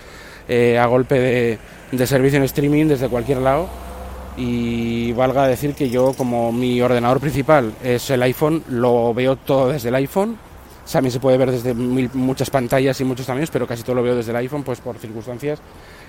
eh, 0.47 0.77
a 0.77 0.85
golpe 0.85 1.19
de, 1.19 1.59
de 1.91 2.07
servicio 2.07 2.37
en 2.37 2.43
streaming 2.43 2.87
desde 2.87 3.09
cualquier 3.09 3.39
lado. 3.39 3.67
Y 4.37 5.11
valga 5.11 5.45
decir 5.45 5.75
que 5.75 5.89
yo, 5.89 6.13
como 6.13 6.53
mi 6.53 6.81
ordenador 6.81 7.19
principal 7.19 7.73
es 7.83 8.09
el 8.09 8.23
iPhone, 8.23 8.63
lo 8.69 9.13
veo 9.13 9.35
todo 9.35 9.73
desde 9.73 9.89
el 9.89 9.95
iPhone 9.95 10.37
también 10.91 11.11
se 11.11 11.19
puede 11.19 11.37
ver 11.37 11.51
desde 11.51 11.73
mil, 11.73 12.09
muchas 12.13 12.49
pantallas 12.49 12.99
y 13.01 13.03
muchos 13.03 13.25
tamaños, 13.25 13.49
pero 13.51 13.65
casi 13.65 13.83
todo 13.83 13.95
lo 13.95 14.03
veo 14.03 14.15
desde 14.15 14.31
el 14.31 14.37
iPhone, 14.37 14.63
pues 14.63 14.79
por 14.79 14.97
circunstancias. 14.97 15.59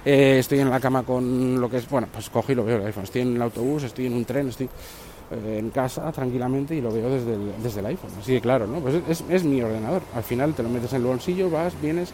Eh, 0.05 0.38
estoy 0.38 0.61
en 0.61 0.71
la 0.71 0.81
cama 0.81 1.03
con 1.05 1.61
lo 1.61 1.71
que 1.71 1.77
es, 1.77 1.88
bueno, 1.88 2.09
pues 2.12 2.29
cojo 2.29 2.53
y 2.53 2.55
lo 2.55 2.65
veo 2.65 2.77
el 2.77 2.87
iPhone. 2.87 3.05
Estoy 3.05 3.23
en 3.23 3.37
el 3.37 3.43
autobús, 3.43 3.85
estoy 3.85 4.07
en 4.07 4.15
un 4.15 4.25
tren, 4.25 4.49
estoy 4.49 4.69
eh, 5.31 5.59
en 5.59 5.71
casa 5.71 6.11
tranquilamente 6.12 6.75
y 6.75 6.81
lo 6.81 6.93
veo 6.93 7.09
desde 7.09 7.35
el, 7.35 7.53
desde 7.62 7.81
el 7.81 7.87
iPhone. 7.87 8.11
Así 8.21 8.33
que 8.33 8.41
claro, 8.41 8.67
¿no? 8.67 8.81
Pues 8.81 8.97
es, 9.09 9.25
es, 9.29 9.45
mi 9.45 9.62
ordenador. 9.62 10.03
Al 10.15 10.25
final 10.25 10.55
te 10.55 10.62
lo 10.62 10.69
metes 10.69 10.93
en 10.93 11.03
el 11.03 11.07
bolsillo, 11.07 11.51
vas, 11.51 11.73
vienes 11.81 12.12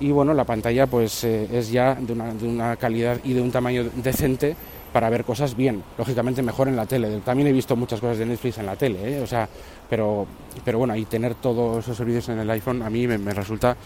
y 0.00 0.10
bueno, 0.10 0.32
la 0.32 0.44
pantalla 0.44 0.86
pues 0.86 1.24
eh, 1.24 1.48
es 1.52 1.70
ya 1.70 1.94
de 1.94 2.12
una, 2.12 2.32
de 2.32 2.46
una 2.46 2.76
calidad 2.76 3.18
y 3.24 3.32
de 3.32 3.40
un 3.40 3.50
tamaño 3.50 3.84
decente 3.96 4.54
para 4.92 5.10
ver 5.10 5.24
cosas 5.24 5.56
bien, 5.56 5.82
lógicamente 5.98 6.40
mejor 6.42 6.68
en 6.68 6.76
la 6.76 6.86
tele. 6.86 7.20
También 7.24 7.48
he 7.48 7.52
visto 7.52 7.76
muchas 7.76 8.00
cosas 8.00 8.18
de 8.18 8.26
Netflix 8.26 8.58
en 8.58 8.66
la 8.66 8.76
tele, 8.76 9.20
o 9.20 9.26
sea, 9.26 9.48
pero, 9.90 10.26
pero 10.64 10.78
bueno, 10.78 10.94
y 10.96 11.04
tener 11.04 11.34
todos 11.34 11.84
esos 11.84 11.96
servicios 11.96 12.28
en 12.28 12.38
el 12.38 12.50
iPhone 12.50 12.82
a 12.82 12.90
mí 12.90 13.06
me, 13.06 13.18
me, 13.18 13.34
resulta 13.34 13.76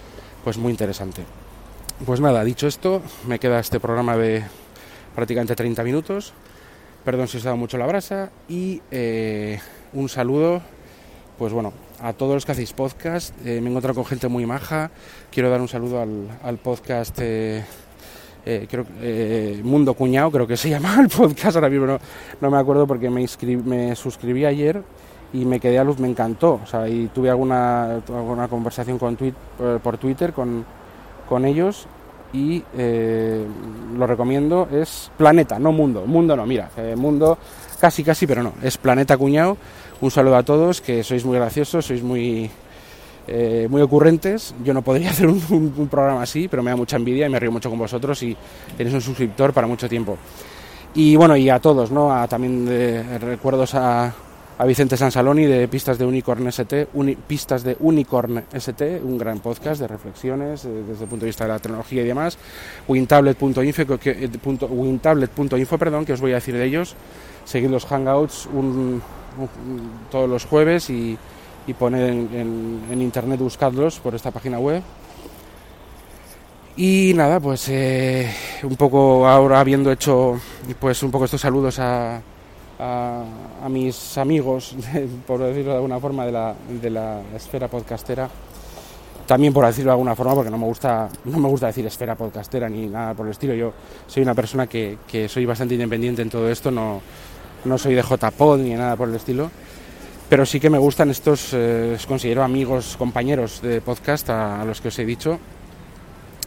pues 0.45 0.59
muy 0.59 0.71
interesante. 0.71 1.23
Pues 2.07 2.21
nada, 2.21 2.43
dicho 2.43 2.67
esto, 2.67 3.01
me 3.29 3.39
queda 3.39 3.61
este 3.61 3.79
programa 3.79 4.17
de 4.17 4.43
prácticamente 5.15 5.55
30 5.55 5.85
minutos. 5.85 6.33
Perdón 7.05 7.29
si 7.29 7.37
os 7.37 7.45
he 7.45 7.47
dado 7.47 7.57
mucho 7.57 7.79
la 7.79 7.87
brasa 7.87 8.31
y 8.49 8.81
eh, 8.91 9.61
un 9.93 10.09
saludo, 10.09 10.63
pues 11.39 11.53
bueno, 11.53 11.73
a 12.01 12.13
todos 12.13 12.35
los 12.35 12.45
que 12.45 12.53
hacéis 12.53 12.73
podcast. 12.73 13.35
Eh, 13.47 13.61
me 13.61 13.69
he 13.69 13.71
encontrado 13.71 13.95
con 13.95 14.05
gente 14.05 14.27
muy 14.27 14.47
maja. 14.47 14.91
Quiero 15.31 15.49
dar 15.49 15.61
un 15.61 15.69
saludo 15.69 16.01
al, 16.01 16.29
al 16.43 16.59
podcast. 16.59 17.19
Eh, 17.21 17.63
eh, 18.45 18.67
creo 18.69 18.85
eh, 19.01 19.61
Mundo 19.63 19.95
Cuñado, 19.95 20.31
creo 20.33 20.47
que 20.47 20.57
se 20.57 20.69
llama 20.71 21.01
el 21.01 21.09
podcast, 21.09 21.57
ahora 21.57 21.69
mismo 21.71 21.99
no, 22.41 22.51
me 22.51 22.57
acuerdo 22.59 22.87
porque 22.89 23.09
me, 23.09 23.25
me 23.65 23.95
suscribí 23.95 24.45
ayer 24.45 24.83
y 25.33 25.45
me 25.45 25.61
quedé 25.61 25.79
a 25.79 25.85
luz, 25.85 25.99
me 26.01 26.09
encantó, 26.09 26.61
o 26.63 26.67
sea, 26.67 26.89
y 26.89 27.07
tuve 27.07 27.31
alguna, 27.31 28.03
alguna 28.09 28.49
conversación 28.49 28.99
con 28.99 29.17
tweet, 29.17 29.35
por, 29.57 29.81
por 29.81 29.97
Twitter 29.97 30.33
con, 30.33 30.65
con 31.33 31.47
ellos 31.47 31.87
y 32.35 32.63
eh, 32.77 33.43
lo 33.97 34.07
recomiendo, 34.07 34.69
es 34.71 35.11
Planeta, 35.17 35.59
no 35.59 35.73
Mundo, 35.73 36.05
Mundo 36.05 36.37
no, 36.37 36.45
mira, 36.45 36.69
eh, 36.77 36.95
Mundo 36.95 37.39
casi 37.81 38.05
casi, 38.05 38.27
pero 38.27 38.43
no, 38.43 38.53
es 38.63 38.77
Planeta 38.77 39.17
Cuñado, 39.17 39.57
un 40.03 40.11
saludo 40.11 40.37
a 40.37 40.43
todos, 40.43 40.83
que 40.83 41.03
sois 41.03 41.25
muy 41.25 41.39
graciosos, 41.39 41.87
sois 41.87 42.03
muy 42.03 42.51
eh, 43.27 43.67
muy 43.71 43.81
ocurrentes. 43.81 44.55
Yo 44.63 44.75
no 44.75 44.83
podría 44.83 45.09
hacer 45.15 45.27
un, 45.27 45.43
un, 45.51 45.89
programa 45.89 46.21
así, 46.21 46.49
pero 46.49 46.63
me 46.63 46.71
da 46.71 46.77
mucha 46.77 46.97
envidia 46.97 47.25
y 47.25 47.31
me 47.31 47.41
río 47.41 47.51
mucho 47.51 47.71
con 47.71 47.79
vosotros 47.79 48.23
y 48.23 48.37
tenéis 48.77 48.95
un 48.95 49.01
suscriptor 49.01 49.55
para 49.55 49.67
mucho 49.67 49.89
tiempo. 49.89 50.19
Y 50.95 51.17
bueno, 51.17 51.35
y 51.35 51.49
a 51.49 51.61
todos, 51.61 51.91
¿no? 51.91 52.13
A, 52.13 52.29
también 52.29 52.67
recuerdos 53.23 53.75
a, 53.75 54.13
a, 54.63 54.65
Vicente 54.65 54.97
Sansaloni 54.97 55.45
de 55.45 55.67
Pistas 55.69 55.99
de 55.99 56.05
Unicorn 56.05 56.47
ST, 56.47 56.89
Pistas 57.27 57.65
de 57.65 57.77
Unicorn 57.81 58.45
ST, 58.53 59.01
un 59.03 59.19
gran 59.19 59.41
podcast 59.41 59.81
de 59.81 59.89
reflexiones 59.89 60.65
eh, 60.65 60.69
desde 60.87 61.05
el 61.05 61.11
punto 61.11 61.25
de 61.25 61.31
vista 61.31 61.45
de 61.45 61.51
la 61.51 61.59
tecnología 61.59 62.03
y 62.03 62.07
demás. 62.07 62.39
Wintablet.info, 62.87 63.99
que, 63.99 64.11
eh, 64.11 64.31
Wintablet.info, 64.69 65.79
perdón, 65.79 66.05
que 66.05 66.13
os 66.13 66.21
voy 66.21 66.33
a 66.33 66.37
decir 66.37 66.55
de 66.55 66.65
ellos. 66.65 66.95
Seguid 67.45 67.71
los 67.71 67.87
Hangouts 67.87 68.49
todos 70.11 70.29
los 70.29 70.45
jueves 70.45 70.91
y, 70.91 71.19
y 71.67 71.75
poned 71.75 72.07
en, 72.09 73.01
internet, 73.03 73.41
buscadlos 73.41 73.99
por 73.99 74.15
esta 74.15 74.31
página 74.31 74.59
web. 74.59 74.83
Y 76.77 77.13
nada, 77.15 77.41
pues 77.41 77.69
eh, 77.69 78.33
un 78.63 78.77
poco 78.77 79.27
ahora 79.27 79.61
habiendo 79.61 79.93
hecho 79.93 80.41
pues 80.81 81.03
un 81.03 81.11
poco 81.11 81.27
estos 81.27 81.41
saludos 81.41 81.79
a, 81.79 82.23
a, 82.79 83.25
mis 83.69 84.19
amigos, 84.19 84.75
por 85.27 85.41
decirlo 85.41 85.71
de 85.71 85.77
alguna 85.77 86.01
forma, 86.01 86.27
de 86.27 86.33
la, 86.33 86.55
de 86.81 86.91
la 86.91 87.21
esfera 87.35 87.69
podcastera. 87.69 88.29
También 89.27 89.53
por 89.53 89.65
decirlo 89.65 89.91
de 89.91 89.95
alguna 89.95 90.17
forma, 90.17 90.35
porque 90.35 90.51
no 90.51 90.59
me 90.59 90.67
gusta, 90.67 91.09
no 91.25 91.39
me 91.39 91.49
gusta 91.49 91.69
decir 91.69 91.87
esfera 91.87 92.17
podcastera 92.17 92.69
ni 92.69 92.87
nada 92.87 93.15
por 93.15 93.27
el 93.27 93.33
estilo. 93.33 93.55
Yo 93.55 93.73
soy 94.07 94.23
una 94.23 94.35
persona 94.35 94.67
que, 94.67 94.99
que 95.07 95.29
soy 95.29 95.47
bastante 95.47 95.75
independiente 95.75 96.23
en 96.23 96.31
todo 96.31 96.51
esto, 96.51 96.71
no, 96.71 97.01
no 97.65 97.79
soy 97.79 97.95
de 97.95 98.03
JPod 98.03 98.59
ni 98.59 98.75
nada 98.75 98.97
por 98.97 99.09
el 99.09 99.15
estilo. 99.15 99.51
Pero 100.33 100.47
sí 100.47 100.61
que 100.61 100.71
me 100.71 100.79
gustan 100.79 101.11
estos, 101.11 101.51
eh, 101.53 101.97
considero 102.09 102.43
amigos, 102.43 102.97
compañeros 102.97 103.61
de 103.61 103.83
podcast 103.83 104.31
a, 104.31 104.65
los 104.65 104.81
que 104.81 104.89
os 104.89 104.99
he 104.99 105.05
dicho. 105.05 105.39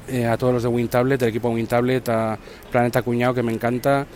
Eh, 0.07 0.25
a 0.25 0.37
todos 0.37 0.53
los 0.53 0.63
de 0.63 0.69
WinTablet, 0.69 1.19
del 1.19 1.29
equipo 1.29 1.49
WinTablet, 1.49 2.09
a 2.09 2.35
Planeta 2.71 3.03
Cuñado, 3.03 3.35
que 3.35 3.43
me 3.43 3.53
encanta, 3.53 4.07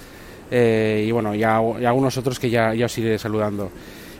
eh, 0.52 1.06
y 1.08 1.12
bueno, 1.12 1.36
ya, 1.36 1.58
algunos 1.58 2.18
otros 2.18 2.40
que 2.40 2.50
ya, 2.50 2.74
ya 2.74 2.86
os 2.86 2.98
iré 2.98 3.18
saludando. 3.18 3.70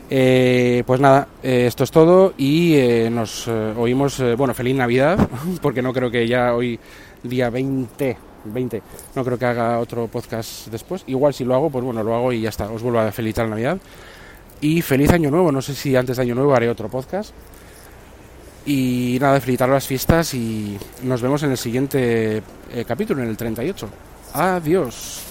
Eh, 0.10 0.84
pues 0.86 1.00
nada, 1.00 1.28
eh, 1.44 1.66
esto 1.68 1.84
es 1.84 1.92
todo 1.92 2.34
y 2.38 2.76
nos 3.12 3.48
oímos, 3.48 4.22
bueno, 4.38 4.54
feliz 4.54 4.76
Navidad, 4.76 5.28
porque 5.62 5.82
no 5.82 5.94
creo 5.94 6.10
que 6.10 6.28
ya 6.28 6.54
hoy, 6.54 6.80
día 7.24 7.50
20, 7.50 8.18
20, 8.46 8.82
no 9.16 9.24
creo 9.24 9.38
que 9.38 9.46
haga 9.46 9.80
otro 9.80 10.08
podcast 10.08 10.68
después. 10.68 11.04
Igual 11.08 11.34
si 11.34 11.46
lo 11.46 11.56
hago, 11.56 11.70
pues 11.70 11.84
bueno, 11.84 12.04
lo 12.04 12.16
hago 12.16 12.34
y 12.34 12.42
ya 12.42 12.50
está, 12.50 12.70
os 12.70 12.82
vuelvo 12.82 13.00
a 13.00 13.12
felicitar 13.12 13.48
Navidad. 13.48 13.78
Y 14.62 14.82
feliz 14.82 15.12
Año 15.12 15.32
Nuevo, 15.32 15.52
no 15.52 15.62
sé 15.62 15.74
si 15.74 15.96
antes 15.96 16.18
de 16.18 16.24
Año 16.24 16.36
Nuevo 16.36 16.54
haré 16.54 16.70
otro 16.70 16.90
podcast. 16.90 17.34
Y 18.66 19.18
nada, 19.22 19.40
felicitar 19.40 19.70
las 19.70 19.88
fiestas 19.88 20.34
y 20.34 20.78
nos 21.04 21.22
vemos 21.22 21.42
en 21.44 21.52
el 21.52 21.58
siguiente 21.58 22.44
capítulo, 22.86 23.24
en 23.24 23.30
el 23.30 23.38
38. 23.38 23.90
Adiós. 24.34 25.29